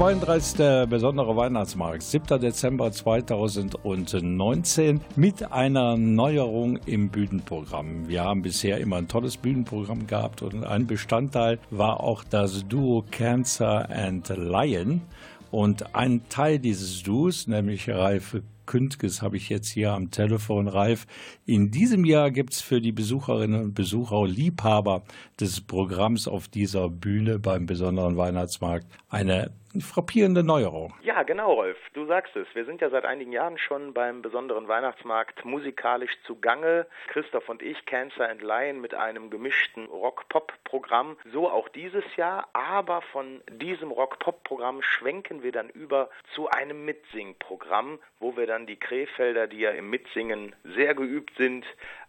32. 0.00 0.88
besondere 0.88 1.36
Weihnachtsmarkt, 1.36 2.02
7. 2.02 2.40
Dezember 2.40 2.90
2019, 2.90 5.02
mit 5.14 5.52
einer 5.52 5.98
Neuerung 5.98 6.78
im 6.86 7.10
Bühnenprogramm. 7.10 8.08
Wir 8.08 8.24
haben 8.24 8.40
bisher 8.40 8.78
immer 8.78 8.96
ein 8.96 9.08
tolles 9.08 9.36
Bühnenprogramm 9.36 10.06
gehabt 10.06 10.40
und 10.40 10.64
ein 10.64 10.86
Bestandteil 10.86 11.58
war 11.68 12.00
auch 12.00 12.24
das 12.24 12.66
Duo 12.66 13.04
Cancer 13.10 13.90
and 13.90 14.26
Lion. 14.30 15.02
Und 15.50 15.94
ein 15.94 16.22
Teil 16.30 16.58
dieses 16.58 17.02
Duos, 17.02 17.46
nämlich 17.46 17.90
Ralf 17.90 18.40
Kündges, 18.64 19.20
habe 19.20 19.36
ich 19.36 19.50
jetzt 19.50 19.68
hier 19.68 19.92
am 19.92 20.10
Telefon. 20.10 20.68
Ralf, 20.68 21.06
in 21.44 21.70
diesem 21.70 22.06
Jahr 22.06 22.30
gibt 22.30 22.54
es 22.54 22.62
für 22.62 22.80
die 22.80 22.92
Besucherinnen 22.92 23.64
und 23.64 23.74
Besucher 23.74 24.26
Liebhaber 24.26 25.02
des 25.38 25.60
Programms 25.60 26.26
auf 26.26 26.48
dieser 26.48 26.88
Bühne 26.88 27.38
beim 27.38 27.66
besonderen 27.66 28.16
Weihnachtsmarkt 28.16 28.86
eine 29.10 29.50
frappierende 29.78 30.42
Neuerung. 30.42 30.92
Ja, 31.02 31.22
genau, 31.22 31.52
Rolf. 31.52 31.78
Du 31.92 32.06
sagst 32.06 32.34
es. 32.34 32.46
Wir 32.54 32.64
sind 32.64 32.80
ja 32.80 32.90
seit 32.90 33.04
einigen 33.04 33.30
Jahren 33.30 33.58
schon 33.58 33.94
beim 33.94 34.22
besonderen 34.22 34.66
Weihnachtsmarkt 34.66 35.44
musikalisch 35.44 36.12
zugange. 36.26 36.86
Christoph 37.08 37.48
und 37.48 37.62
ich, 37.62 37.86
Cancer 37.86 38.28
and 38.28 38.42
Lion, 38.42 38.80
mit 38.80 38.94
einem 38.94 39.30
gemischten 39.30 39.86
Rock-Pop-Programm. 39.86 41.16
So 41.32 41.48
auch 41.48 41.68
dieses 41.68 42.04
Jahr. 42.16 42.48
Aber 42.52 43.02
von 43.02 43.40
diesem 43.50 43.92
Rock-Pop-Programm 43.92 44.82
schwenken 44.82 45.42
wir 45.42 45.52
dann 45.52 45.68
über 45.68 46.10
zu 46.34 46.48
einem 46.48 46.84
Mitsing-Programm, 46.84 48.00
wo 48.18 48.36
wir 48.36 48.46
dann 48.46 48.66
die 48.66 48.76
Krefelder, 48.76 49.46
die 49.46 49.60
ja 49.60 49.70
im 49.70 49.90
Mitsingen 49.90 50.56
sehr 50.64 50.94
geübt 50.94 51.32
sind, 51.36 51.64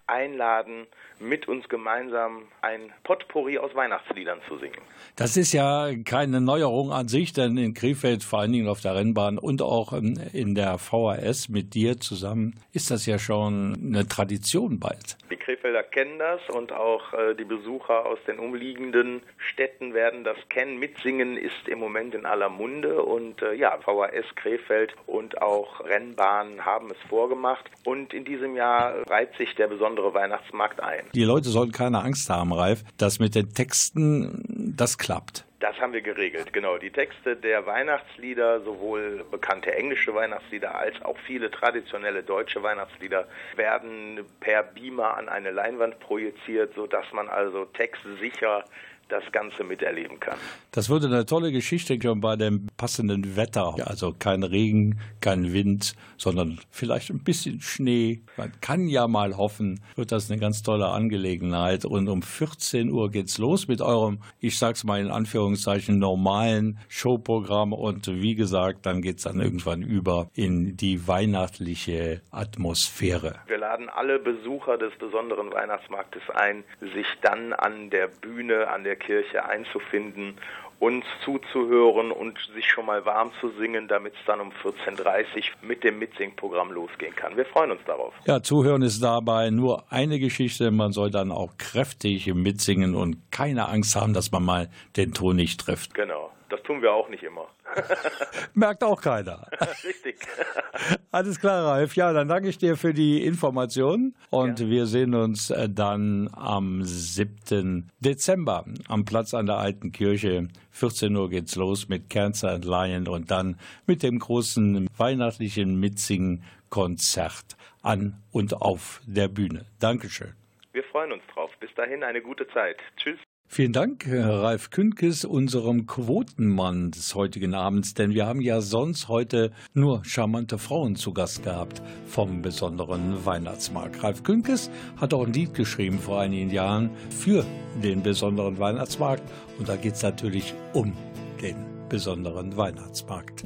einladen, 0.07 0.87
mit 1.19 1.47
uns 1.47 1.69
gemeinsam 1.69 2.43
ein 2.61 2.91
Potpourri 3.03 3.57
aus 3.57 3.73
Weihnachtsliedern 3.75 4.39
zu 4.47 4.57
singen. 4.57 4.81
Das 5.15 5.37
ist 5.37 5.53
ja 5.53 5.89
keine 6.03 6.41
Neuerung 6.41 6.91
an 6.91 7.07
sich, 7.07 7.33
denn 7.33 7.57
in 7.57 7.73
Krefeld, 7.73 8.23
vor 8.23 8.39
allen 8.39 8.51
Dingen 8.51 8.67
auf 8.67 8.81
der 8.81 8.95
Rennbahn 8.95 9.37
und 9.37 9.61
auch 9.61 9.93
ähm, 9.93 10.19
in 10.33 10.55
der 10.55 10.77
VHS 10.77 11.49
mit 11.49 11.73
dir 11.73 11.99
zusammen, 11.99 12.59
ist 12.73 12.91
das 12.91 13.05
ja 13.05 13.19
schon 13.19 13.77
eine 13.85 14.07
Tradition 14.07 14.79
bald. 14.79 15.17
Die 15.29 15.37
Krefelder 15.37 15.83
kennen 15.83 16.17
das 16.19 16.41
und 16.49 16.71
auch 16.71 17.13
äh, 17.13 17.35
die 17.35 17.45
Besucher 17.45 18.05
aus 18.05 18.19
den 18.27 18.39
umliegenden 18.39 19.21
Städten 19.37 19.93
werden 19.93 20.23
das 20.23 20.37
kennen. 20.49 20.79
Mitsingen 20.79 21.37
ist 21.37 21.67
im 21.67 21.79
Moment 21.79 22.15
in 22.15 22.25
aller 22.25 22.49
Munde 22.49 23.03
und 23.03 23.41
äh, 23.41 23.53
ja, 23.53 23.77
VHS 23.77 24.35
Krefeld 24.35 24.95
und 25.05 25.41
auch 25.41 25.85
Rennbahn 25.85 26.65
haben 26.65 26.89
es 26.89 26.97
vorgemacht. 27.09 27.69
Und 27.85 28.13
in 28.13 28.25
diesem 28.25 28.55
Jahr 28.55 29.07
reiht 29.09 29.35
sich 29.35 29.55
der 29.55 29.67
besondere 29.67 29.90
Weihnachtsmarkt 29.97 30.81
ein. 30.81 31.03
Die 31.13 31.23
Leute 31.23 31.49
sollen 31.49 31.71
keine 31.71 32.01
Angst 32.01 32.29
haben, 32.29 32.53
Ralf, 32.53 32.83
dass 32.97 33.19
mit 33.19 33.35
den 33.35 33.53
Texten 33.53 34.43
das 34.75 34.97
klappt. 34.97 35.45
Das 35.61 35.79
haben 35.79 35.93
wir 35.93 36.01
geregelt, 36.01 36.53
genau. 36.53 36.79
Die 36.79 36.89
Texte 36.89 37.35
der 37.35 37.67
Weihnachtslieder, 37.67 38.61
sowohl 38.61 39.23
bekannte 39.29 39.71
englische 39.75 40.13
Weihnachtslieder 40.15 40.73
als 40.73 40.99
auch 41.03 41.17
viele 41.19 41.51
traditionelle 41.51 42.23
deutsche 42.23 42.63
Weihnachtslieder, 42.63 43.27
werden 43.55 44.25
per 44.39 44.63
Beamer 44.63 45.17
an 45.17 45.29
eine 45.29 45.51
Leinwand 45.51 45.99
projiziert, 45.99 46.73
sodass 46.73 47.05
man 47.13 47.29
also 47.29 47.65
textsicher 47.65 48.65
das 49.11 49.23
Ganze 49.31 49.63
miterleben 49.63 50.19
kann. 50.19 50.37
Das 50.71 50.89
würde 50.89 51.07
eine 51.07 51.25
tolle 51.25 51.51
Geschichte 51.51 51.99
schon 52.01 52.21
bei 52.21 52.35
dem 52.35 52.67
passenden 52.77 53.35
Wetter. 53.35 53.75
Also 53.85 54.13
kein 54.17 54.43
Regen, 54.43 54.99
kein 55.19 55.53
Wind, 55.53 55.93
sondern 56.17 56.59
vielleicht 56.69 57.09
ein 57.09 57.23
bisschen 57.23 57.61
Schnee. 57.61 58.21
Man 58.37 58.51
kann 58.61 58.87
ja 58.87 59.07
mal 59.07 59.37
hoffen, 59.37 59.81
wird 59.95 60.11
das 60.11 60.31
eine 60.31 60.39
ganz 60.39 60.63
tolle 60.63 60.87
Angelegenheit. 60.87 61.85
Und 61.85 62.07
um 62.07 62.21
14 62.21 62.91
Uhr 62.91 63.11
geht's 63.11 63.37
los 63.37 63.67
mit 63.67 63.81
eurem, 63.81 64.21
ich 64.39 64.57
sag's 64.57 64.83
mal 64.83 65.01
in 65.01 65.11
Anführungszeichen, 65.11 65.99
normalen 65.99 66.79
Showprogramm. 66.87 67.73
Und 67.73 68.07
wie 68.07 68.35
gesagt, 68.35 68.85
dann 68.85 69.01
geht's 69.01 69.23
dann 69.23 69.39
irgendwann 69.39 69.81
über 69.81 70.29
in 70.33 70.77
die 70.77 71.07
weihnachtliche 71.07 72.21
Atmosphäre. 72.31 73.35
Wir 73.47 73.57
laden 73.57 73.89
alle 73.89 74.19
Besucher 74.19 74.77
des 74.77 74.93
besonderen 74.97 75.51
Weihnachtsmarktes 75.51 76.23
ein, 76.33 76.63
sich 76.79 77.07
dann 77.21 77.53
an 77.53 77.89
der 77.89 78.07
Bühne, 78.07 78.67
an 78.69 78.83
der 78.83 78.95
Kirche 79.05 79.43
einzufinden, 79.45 80.37
uns 80.81 81.05
zuzuhören 81.23 82.11
und 82.11 82.39
sich 82.55 82.67
schon 82.67 82.87
mal 82.87 83.05
warm 83.05 83.31
zu 83.39 83.49
singen, 83.59 83.87
damit 83.87 84.13
es 84.13 84.19
dann 84.25 84.41
um 84.41 84.51
14.30 84.63 84.95
Uhr 84.95 85.43
mit 85.61 85.83
dem 85.83 85.99
Mitsingprogramm 85.99 86.71
losgehen 86.71 87.15
kann. 87.15 87.37
Wir 87.37 87.45
freuen 87.45 87.71
uns 87.71 87.81
darauf. 87.85 88.13
Ja, 88.25 88.41
zuhören 88.41 88.81
ist 88.81 88.99
dabei 89.03 89.51
nur 89.51 89.83
eine 89.91 90.17
Geschichte. 90.17 90.71
Man 90.71 90.91
soll 90.91 91.11
dann 91.11 91.31
auch 91.31 91.55
kräftig 91.57 92.33
mitsingen 92.33 92.95
und 92.95 93.31
keine 93.31 93.69
Angst 93.69 93.95
haben, 93.95 94.13
dass 94.13 94.31
man 94.31 94.43
mal 94.43 94.69
den 94.97 95.13
Ton 95.13 95.35
nicht 95.35 95.59
trifft. 95.59 95.93
Genau. 95.93 96.31
Das 96.49 96.63
tun 96.63 96.81
wir 96.81 96.91
auch 96.93 97.09
nicht 97.09 97.23
immer. 97.23 97.47
Merkt 98.53 98.83
auch 98.83 99.01
keiner. 99.01 99.47
Richtig. 99.83 100.17
Alles 101.11 101.39
klar, 101.39 101.65
Ralf. 101.65 101.95
Ja, 101.95 102.13
dann 102.13 102.27
danke 102.27 102.49
ich 102.49 102.57
dir 102.57 102.77
für 102.77 102.93
die 102.93 103.23
Informationen 103.25 104.15
und 104.29 104.59
ja. 104.59 104.67
wir 104.67 104.85
sehen 104.85 105.15
uns 105.15 105.49
äh, 105.49 105.69
dann 105.69 106.29
am 106.33 106.83
7. 106.83 107.89
Dezember 107.99 108.65
am 108.87 109.05
Platz 109.05 109.33
an 109.33 109.45
der 109.45 109.57
Alten 109.57 109.91
Kirche. 109.91 110.47
14 110.71 111.15
Uhr 111.15 111.29
geht's 111.29 111.55
los 111.55 111.89
mit 111.89 112.09
Cancer 112.09 112.51
and 112.51 112.65
Lion 112.65 113.07
und 113.07 113.31
dann 113.31 113.57
mit 113.85 114.03
dem 114.03 114.19
großen 114.19 114.87
weihnachtlichen 114.97 115.79
Mitsingen-Konzert 115.79 117.57
an 117.81 118.21
und 118.31 118.61
auf 118.61 119.01
der 119.05 119.27
Bühne. 119.27 119.65
Dankeschön. 119.79 120.33
Wir 120.73 120.83
freuen 120.83 121.11
uns 121.11 121.23
drauf. 121.33 121.51
Bis 121.59 121.73
dahin 121.75 122.03
eine 122.03 122.21
gute 122.21 122.47
Zeit. 122.47 122.77
Tschüss. 122.95 123.19
Vielen 123.53 123.73
Dank, 123.73 124.07
Ralf 124.09 124.69
Künkes, 124.69 125.25
unserem 125.25 125.85
Quotenmann 125.85 126.91
des 126.91 127.15
heutigen 127.15 127.53
Abends, 127.53 127.93
denn 127.93 128.13
wir 128.13 128.25
haben 128.25 128.39
ja 128.39 128.61
sonst 128.61 129.09
heute 129.09 129.51
nur 129.73 130.05
charmante 130.05 130.57
Frauen 130.57 130.95
zu 130.95 131.11
Gast 131.11 131.43
gehabt 131.43 131.81
vom 132.05 132.41
besonderen 132.41 133.25
Weihnachtsmarkt. 133.25 134.01
Ralf 134.03 134.23
Künkes 134.23 134.69
hat 134.95 135.13
auch 135.13 135.25
ein 135.25 135.33
Lied 135.33 135.53
geschrieben 135.53 135.99
vor 135.99 136.21
einigen 136.21 136.49
Jahren 136.49 136.91
für 137.09 137.45
den 137.83 138.01
besonderen 138.01 138.57
Weihnachtsmarkt 138.57 139.23
und 139.59 139.67
da 139.67 139.75
geht 139.75 139.95
es 139.95 140.01
natürlich 140.01 140.53
um 140.71 140.93
den 141.41 141.57
besonderen 141.89 142.55
Weihnachtsmarkt. 142.55 143.43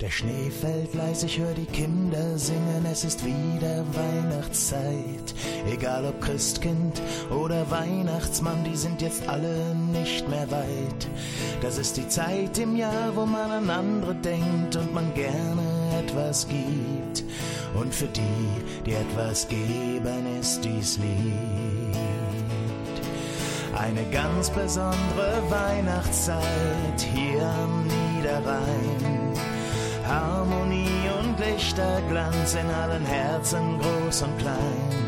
Der 0.00 0.10
Schnee 0.10 0.50
fällt 0.50 0.94
leise, 0.94 1.26
ich 1.26 1.38
höre 1.38 1.54
die 1.54 1.66
Kinder 1.66 2.36
singen, 2.36 2.84
es 2.90 3.04
ist 3.04 3.24
wieder 3.24 3.84
Weihnachtszeit. 3.94 5.34
Egal 5.70 6.04
ob 6.06 6.20
Christkind 6.20 7.00
oder 7.30 7.70
Weihnachtsmann, 7.70 8.64
die 8.64 8.76
sind 8.76 9.00
jetzt 9.00 9.28
alle 9.28 9.74
nicht 9.92 10.28
mehr 10.28 10.50
weit. 10.50 11.08
Das 11.60 11.78
ist 11.78 11.96
die 11.96 12.08
Zeit 12.08 12.58
im 12.58 12.76
Jahr, 12.76 13.14
wo 13.14 13.26
man 13.26 13.50
an 13.50 13.70
andere 13.70 14.14
denkt 14.16 14.74
und 14.74 14.92
man 14.92 15.14
gerne 15.14 15.62
etwas 16.04 16.48
gibt. 16.48 17.24
Und 17.74 17.94
für 17.94 18.08
die, 18.08 18.82
die 18.84 18.94
etwas 18.94 19.46
geben, 19.46 20.40
ist 20.40 20.64
dies 20.64 20.98
Lied. 20.98 21.96
Eine 23.78 24.04
ganz 24.10 24.50
besondere 24.50 25.42
Weihnachtszeit 25.48 27.00
hier 27.14 27.42
am 27.42 27.86
Niederrhein. 27.86 29.31
Harmonie 30.06 31.08
und 31.18 31.38
Lichterglanz 31.38 32.54
in 32.54 32.70
allen 32.70 33.04
Herzen, 33.04 33.78
groß 33.78 34.22
und 34.22 34.38
klein. 34.38 35.02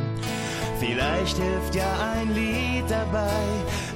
Vielleicht 0.78 1.36
hilft 1.36 1.74
ja 1.74 1.86
ein 2.14 2.34
Lied 2.34 2.84
dabei, 2.88 3.42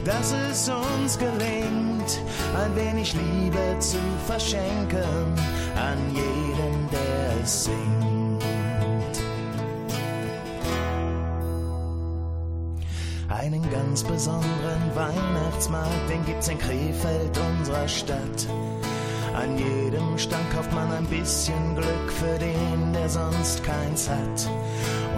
dass 0.05 0.33
es 0.33 0.69
uns 0.69 1.19
gelingt, 1.19 2.21
ein 2.57 2.77
wenig 2.77 3.15
Liebe 3.15 3.79
zu 3.79 3.99
verschenken 4.27 5.35
an 5.77 5.99
jeden, 6.15 6.89
der 6.91 7.43
es 7.43 7.65
singt. 7.65 8.09
Einen 13.29 13.71
ganz 13.71 14.03
besonderen 14.03 14.95
Weihnachtsmarkt, 14.95 16.09
den 16.09 16.25
gibt's 16.25 16.49
in 16.49 16.59
Krefeld, 16.59 17.39
unserer 17.39 17.87
Stadt. 17.87 18.49
An 19.35 19.57
jedem 19.57 20.19
Stand 20.19 20.51
kauft 20.53 20.73
man 20.73 20.91
ein 20.93 21.07
bisschen 21.07 21.75
Glück 21.75 22.13
für 22.13 22.39
den, 22.39 22.93
der 22.93 23.09
sonst 23.09 23.63
keins 23.63 24.09
hat. 24.09 24.51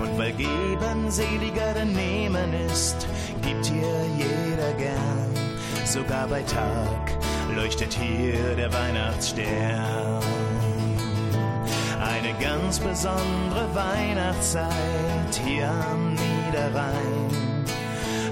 Und 0.03 0.19
weil 0.19 0.33
geben 0.33 1.11
seliger 1.11 1.75
denn 1.75 1.93
nehmen 1.93 2.53
ist, 2.71 3.07
gibt 3.43 3.67
hier 3.67 4.05
jeder 4.17 4.73
gern. 4.75 5.31
Sogar 5.85 6.29
bei 6.29 6.43
Tag 6.43 7.19
leuchtet 7.55 7.93
hier 7.95 8.57
der 8.57 8.73
Weihnachtsstern. 8.73 10.23
Eine 12.03 12.35
ganz 12.41 12.79
besondere 12.79 13.69
Weihnachtszeit 13.75 15.41
hier 15.45 15.69
am 15.69 16.15
Niederrhein. 16.15 17.65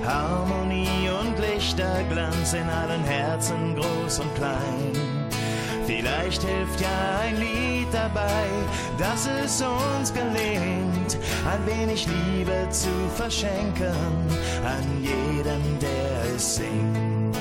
Harmonie 0.07 1.11
und 1.21 1.39
Lichterglanz 1.39 2.55
in 2.55 2.69
allen 2.69 3.05
Herzen, 3.05 3.77
groß 3.77 4.21
und 4.21 4.35
klein. 4.37 5.18
Vielleicht 5.89 6.43
hilft 6.43 6.83
ja 6.83 7.21
ein 7.23 7.41
Lied 7.41 7.89
dabei, 7.91 8.45
dass 8.99 9.27
es 9.27 9.63
uns 9.63 10.13
gelingt, 10.13 11.17
ein 11.51 11.67
wenig 11.67 12.07
Liebe 12.07 12.69
zu 12.69 12.91
verschenken 13.17 13.97
an 14.67 15.03
jeden, 15.03 15.79
der 15.81 16.35
es 16.37 16.57
singt. 16.57 17.39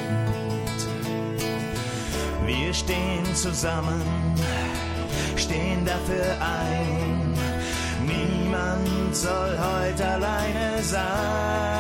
Wir 2.45 2.73
stehen 2.73 3.35
zusammen, 3.35 4.01
stehen 5.35 5.85
dafür 5.85 6.37
ein. 6.39 7.33
Niemand 8.05 9.13
soll 9.13 9.59
heute 9.59 10.07
alleine 10.07 10.81
sein. 10.83 11.76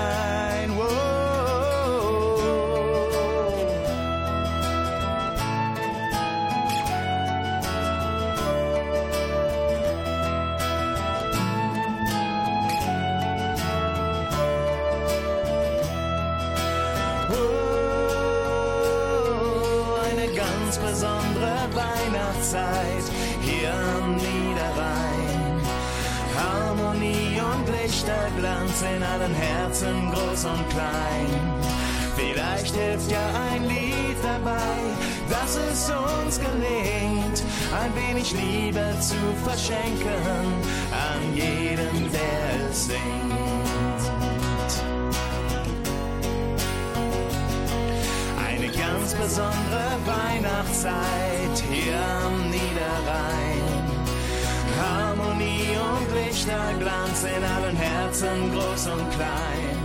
Weihnachtszeit 22.57 23.11
hier 23.41 23.73
am 23.73 24.15
Niederrhein. 24.15 25.61
Harmonie 26.37 27.39
und 27.39 27.67
Lichterglanz 27.69 28.81
in 28.81 29.03
allen 29.03 29.33
Herzen, 29.33 30.11
groß 30.11 30.45
und 30.45 30.69
klein. 30.69 31.53
Vielleicht 32.15 32.75
hilft 32.75 33.11
ja 33.11 33.25
ein 33.51 33.63
Lied 33.67 34.17
dabei, 34.23 34.77
dass 35.29 35.55
es 35.55 35.89
uns 35.89 36.39
gelingt, 36.39 37.43
ein 37.79 37.95
wenig 37.95 38.31
Liebe 38.31 38.95
zu 38.99 39.15
verschenken 39.43 40.63
an 40.91 41.35
jeden, 41.35 42.11
der 42.11 42.69
es 42.69 42.87
singt. 42.87 43.66
Ganz 49.07 49.21
besondere 49.21 49.95
Weihnachtszeit 50.05 51.63
hier 51.71 51.95
am 52.25 52.49
Niederrhein. 52.49 53.61
Harmonie 54.81 55.77
und 55.77 56.13
Lichterglanz 56.13 57.23
in 57.23 57.43
allen 57.43 57.75
Herzen, 57.77 58.51
groß 58.51 58.87
und 58.87 59.09
klein. 59.11 59.77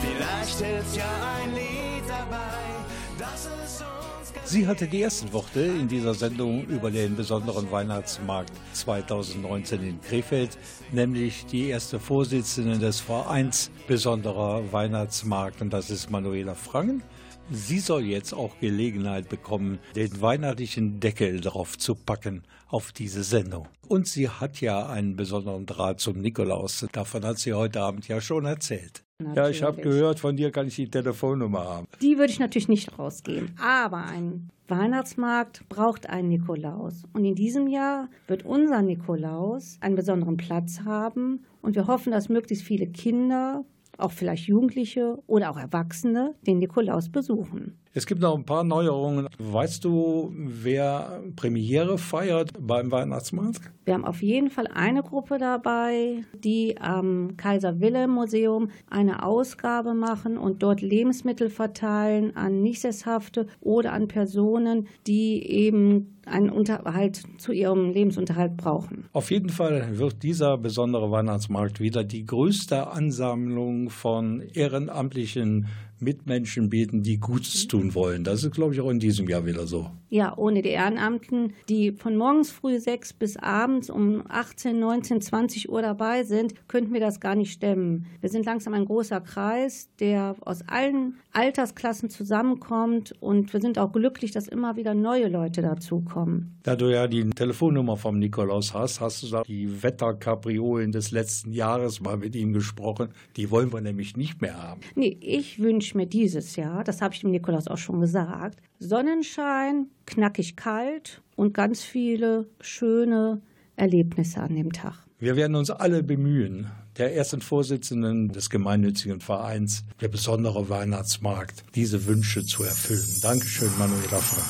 Vielleicht 0.00 0.58
hilft 0.60 0.96
ja 0.96 1.04
ein 1.42 1.54
Lied 1.54 2.04
dabei, 2.06 3.18
dass 3.18 3.48
es 3.64 3.80
uns 3.80 4.48
Sie 4.48 4.64
hatte 4.64 4.86
die 4.86 5.02
ersten 5.02 5.32
Worte 5.32 5.62
in 5.62 5.88
dieser 5.88 6.14
Sendung 6.14 6.66
über 6.66 6.92
den 6.92 7.16
besonderen 7.16 7.68
Weihnachtsmarkt 7.72 8.52
2019 8.74 9.82
in 9.82 10.00
Krefeld, 10.00 10.56
nämlich 10.92 11.46
die 11.46 11.70
erste 11.70 11.98
Vorsitzende 11.98 12.78
des 12.78 13.00
Vereins 13.00 13.72
Besonderer 13.88 14.62
Weihnachtsmarkt 14.70 15.62
und 15.62 15.72
das 15.72 15.90
ist 15.90 16.12
Manuela 16.12 16.54
Frangen. 16.54 17.02
Sie 17.50 17.78
soll 17.78 18.02
jetzt 18.02 18.32
auch 18.32 18.58
Gelegenheit 18.58 19.28
bekommen, 19.28 19.78
den 19.94 20.20
weihnachtlichen 20.20 20.98
Deckel 20.98 21.40
drauf 21.40 21.78
zu 21.78 21.94
packen 21.94 22.42
auf 22.68 22.90
diese 22.90 23.22
Sendung. 23.22 23.68
Und 23.86 24.08
sie 24.08 24.28
hat 24.28 24.60
ja 24.60 24.88
einen 24.88 25.14
besonderen 25.14 25.64
Draht 25.64 26.00
zum 26.00 26.18
Nikolaus. 26.20 26.84
Davon 26.90 27.24
hat 27.24 27.38
sie 27.38 27.54
heute 27.54 27.80
Abend 27.82 28.08
ja 28.08 28.20
schon 28.20 28.46
erzählt. 28.46 29.04
Ja, 29.34 29.48
ich 29.48 29.62
habe 29.62 29.76
Natürlich. 29.76 29.98
gehört, 29.98 30.20
von 30.20 30.36
dir 30.36 30.50
kann 30.50 30.66
ich 30.66 30.74
die 30.74 30.90
Telefonnummer 30.90 31.64
haben. 31.64 31.86
Die 32.02 32.18
würde 32.18 32.32
ich 32.32 32.40
natürlich 32.40 32.68
nicht 32.68 32.98
rausgeben. 32.98 33.54
Aber 33.60 34.04
ein 34.04 34.50
Weihnachtsmarkt 34.68 35.68
braucht 35.68 36.10
einen 36.10 36.28
Nikolaus. 36.28 37.04
Und 37.12 37.24
in 37.24 37.36
diesem 37.36 37.68
Jahr 37.68 38.08
wird 38.26 38.44
unser 38.44 38.82
Nikolaus 38.82 39.78
einen 39.80 39.94
besonderen 39.94 40.36
Platz 40.36 40.80
haben. 40.84 41.44
Und 41.62 41.76
wir 41.76 41.86
hoffen, 41.86 42.10
dass 42.10 42.28
möglichst 42.28 42.64
viele 42.64 42.88
Kinder, 42.88 43.64
auch 43.98 44.12
vielleicht 44.12 44.46
Jugendliche 44.46 45.18
oder 45.26 45.50
auch 45.50 45.56
Erwachsene, 45.56 46.34
den 46.46 46.58
Nikolaus 46.58 47.08
besuchen. 47.08 47.78
Es 47.96 48.04
gibt 48.04 48.20
noch 48.20 48.36
ein 48.36 48.44
paar 48.44 48.62
Neuerungen. 48.62 49.26
Weißt 49.38 49.82
du, 49.82 50.30
wer 50.36 51.22
Premiere 51.34 51.96
feiert 51.96 52.50
beim 52.60 52.92
Weihnachtsmarkt? 52.92 53.72
Wir 53.86 53.94
haben 53.94 54.04
auf 54.04 54.20
jeden 54.20 54.50
Fall 54.50 54.66
eine 54.66 55.02
Gruppe 55.02 55.38
dabei, 55.38 56.24
die 56.34 56.76
am 56.78 57.38
Kaiser 57.38 57.80
Wilhelm 57.80 58.10
Museum 58.10 58.68
eine 58.90 59.22
Ausgabe 59.22 59.94
machen 59.94 60.36
und 60.36 60.62
dort 60.62 60.82
Lebensmittel 60.82 61.48
verteilen 61.48 62.36
an 62.36 62.60
Nichtsesshafte 62.60 63.46
oder 63.62 63.94
an 63.94 64.08
Personen, 64.08 64.88
die 65.06 65.42
eben 65.48 66.18
einen 66.26 66.50
Unterhalt 66.50 67.22
zu 67.38 67.52
ihrem 67.52 67.92
Lebensunterhalt 67.92 68.56
brauchen. 68.56 69.06
Auf 69.12 69.30
jeden 69.30 69.48
Fall 69.48 69.96
wird 69.98 70.22
dieser 70.22 70.58
besondere 70.58 71.10
Weihnachtsmarkt 71.10 71.80
wieder 71.80 72.04
die 72.04 72.26
größte 72.26 72.88
Ansammlung 72.88 73.88
von 73.88 74.42
ehrenamtlichen 74.52 75.68
Mitmenschen 76.00 76.68
bieten, 76.68 77.02
die 77.02 77.18
Gutes 77.18 77.68
tun 77.68 77.94
wollen. 77.94 78.24
Das 78.24 78.44
ist, 78.44 78.52
glaube 78.52 78.74
ich, 78.74 78.80
auch 78.80 78.90
in 78.90 78.98
diesem 78.98 79.28
Jahr 79.28 79.46
wieder 79.46 79.66
so. 79.66 79.90
Ja, 80.08 80.36
ohne 80.36 80.62
die 80.62 80.70
Ehrenamten, 80.70 81.54
die 81.68 81.92
von 81.92 82.16
morgens 82.16 82.50
früh 82.50 82.78
sechs 82.78 83.12
bis 83.12 83.36
abends 83.36 83.90
um 83.90 84.22
18, 84.28 84.78
19, 84.78 85.20
20 85.20 85.68
Uhr 85.70 85.82
dabei 85.82 86.24
sind, 86.24 86.68
könnten 86.68 86.92
wir 86.92 87.00
das 87.00 87.20
gar 87.20 87.34
nicht 87.34 87.52
stemmen. 87.52 88.06
Wir 88.20 88.30
sind 88.30 88.46
langsam 88.46 88.74
ein 88.74 88.84
großer 88.84 89.20
Kreis, 89.20 89.88
der 89.98 90.36
aus 90.40 90.62
allen 90.68 91.16
Altersklassen 91.32 92.08
zusammenkommt 92.08 93.14
und 93.20 93.52
wir 93.52 93.60
sind 93.60 93.78
auch 93.78 93.92
glücklich, 93.92 94.30
dass 94.30 94.48
immer 94.48 94.76
wieder 94.76 94.94
neue 94.94 95.28
Leute 95.28 95.60
dazukommen. 95.62 96.58
Da 96.62 96.76
du 96.76 96.90
ja 96.90 97.06
die 97.06 97.28
Telefonnummer 97.30 97.96
vom 97.96 98.18
Nikolaus 98.18 98.74
hast, 98.74 99.00
hast 99.00 99.22
du 99.22 99.28
da 99.28 99.42
die 99.42 99.82
Wetterkapriolen 99.82 100.92
des 100.92 101.10
letzten 101.10 101.52
Jahres 101.52 102.00
mal 102.00 102.16
mit 102.16 102.34
ihm 102.34 102.52
gesprochen. 102.52 103.08
Die 103.36 103.50
wollen 103.50 103.72
wir 103.72 103.80
nämlich 103.80 104.16
nicht 104.16 104.40
mehr 104.40 104.60
haben. 104.60 104.80
Nee, 104.94 105.16
ich 105.20 105.58
wünsche 105.58 105.85
mir 105.94 106.06
dieses 106.06 106.56
Jahr, 106.56 106.84
das 106.84 107.00
habe 107.00 107.14
ich 107.14 107.20
dem 107.20 107.30
Nikolaus 107.30 107.68
auch 107.68 107.78
schon 107.78 108.00
gesagt, 108.00 108.60
Sonnenschein, 108.78 109.86
knackig 110.06 110.56
kalt 110.56 111.22
und 111.36 111.54
ganz 111.54 111.82
viele 111.82 112.46
schöne 112.60 113.40
Erlebnisse 113.76 114.40
an 114.40 114.54
dem 114.54 114.72
Tag. 114.72 114.94
Wir 115.18 115.36
werden 115.36 115.56
uns 115.56 115.70
alle 115.70 116.02
bemühen, 116.02 116.70
der 116.98 117.14
ersten 117.14 117.40
Vorsitzenden 117.40 118.28
des 118.28 118.50
gemeinnützigen 118.50 119.20
Vereins, 119.20 119.84
der 120.00 120.08
besondere 120.08 120.68
Weihnachtsmarkt, 120.68 121.64
diese 121.74 122.06
Wünsche 122.06 122.44
zu 122.44 122.64
erfüllen. 122.64 123.20
Dankeschön, 123.22 123.70
Manuela 123.78 124.20
Frank. 124.20 124.46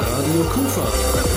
Radio 0.00 0.42
Kufa. 0.50 1.27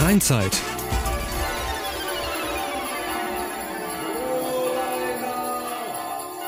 Rheinzeit. 0.00 0.60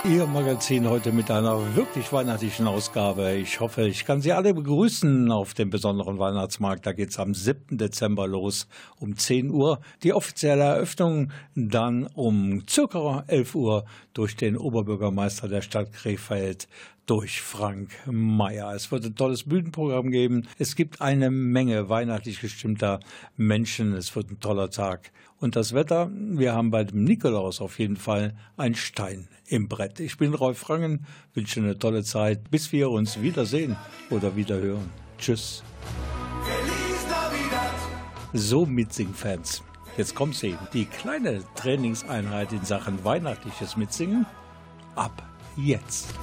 Ihr 0.05 0.27
Magazin 0.27 0.89
heute 0.89 1.13
mit 1.13 1.31
einer 1.31 1.75
wirklich 1.77 2.13
weihnachtlichen 2.13 2.67
Ausgabe. 2.67 3.35
Ich 3.35 3.61
hoffe, 3.61 3.87
ich 3.87 4.05
kann 4.05 4.21
Sie 4.21 4.33
alle 4.33 4.55
begrüßen 4.55 5.31
auf 5.31 5.55
dem 5.55 5.71
besonderen 5.71 6.19
Weihnachtsmarkt. 6.19 6.87
Da 6.87 6.93
geht 6.93 7.11
es 7.11 7.19
am 7.19 7.35
7. 7.35 7.77
Dezember 7.79 8.27
los 8.27 8.67
um 8.99 9.17
10 9.17 9.51
Uhr. 9.51 9.81
Die 10.03 10.13
offizielle 10.13 10.65
Eröffnung 10.65 11.31
dann 11.55 12.07
um 12.15 12.63
circa 12.69 13.25
11 13.27 13.55
Uhr 13.55 13.85
durch 14.13 14.37
den 14.37 14.57
Oberbürgermeister 14.57 15.49
der 15.49 15.63
Stadt 15.63 15.93
Krefeld, 15.93 16.69
durch 17.07 17.41
Frank 17.41 17.91
Meyer. 18.07 18.75
Es 18.75 18.91
wird 18.91 19.05
ein 19.05 19.15
tolles 19.15 19.45
Bühnenprogramm 19.45 20.11
geben. 20.11 20.49
Es 20.59 20.75
gibt 20.75 21.01
eine 21.01 21.31
Menge 21.31 21.89
weihnachtlich 21.89 22.41
gestimmter 22.41 23.01
Menschen. 23.37 23.95
Es 23.95 24.15
wird 24.17 24.31
ein 24.31 24.41
toller 24.41 24.71
Tag. 24.71 25.13
Und 25.39 25.55
das 25.55 25.73
Wetter, 25.73 26.11
wir 26.13 26.55
haben 26.55 26.71
bei 26.71 26.85
dem 26.85 27.05
Nikolaus 27.05 27.61
auf 27.61 27.79
jeden 27.79 27.97
Fall 27.97 28.37
einen 28.57 28.75
Stein 28.75 29.29
im 29.47 29.69
Brett. 29.69 30.01
Ich 30.01 30.19
bin 30.19 30.35
Rolf 30.35 30.59
Frangen, 30.59 31.07
wünsche 31.35 31.61
eine 31.61 31.79
tolle 31.79 32.03
Zeit, 32.03 32.51
bis 32.51 32.73
wir 32.73 32.91
uns 32.91 33.21
wiedersehen 33.21 33.77
oder 34.11 34.35
wiederhören. 34.35 34.91
Tschüss. 35.19 35.63
So 38.33 38.67
Mitsing-Fans. 38.67 39.63
Jetzt 39.97 40.15
kommt 40.15 40.35
sie, 40.35 40.57
die 40.73 40.85
kleine 40.85 41.43
Trainingseinheit 41.55 42.53
in 42.53 42.65
Sachen 42.65 43.03
weihnachtliches 43.05 43.77
Mitsingen 43.77 44.27
ab 44.95 45.23
jetzt. 45.57 46.15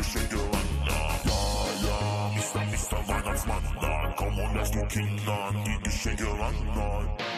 you 0.00 0.04
shake 0.04 0.32
your 0.32 0.40
hand 0.40 0.68
now. 0.86 1.20
Yeah, 1.26 1.84
yeah, 1.84 2.38
Mr. 2.38 2.60
Mr. 2.72 2.98
Weihnachtsmann, 3.06 3.62
now 3.82 4.14
come 4.18 4.38
on, 4.40 4.56
let's 4.56 4.74
look 4.74 4.96
in 4.96 5.16
now. 5.26 5.50
Did 5.64 5.86
you 5.86 5.92
shake 5.92 6.20
your 6.20 6.36
hand 6.36 6.66
now? 6.74 7.29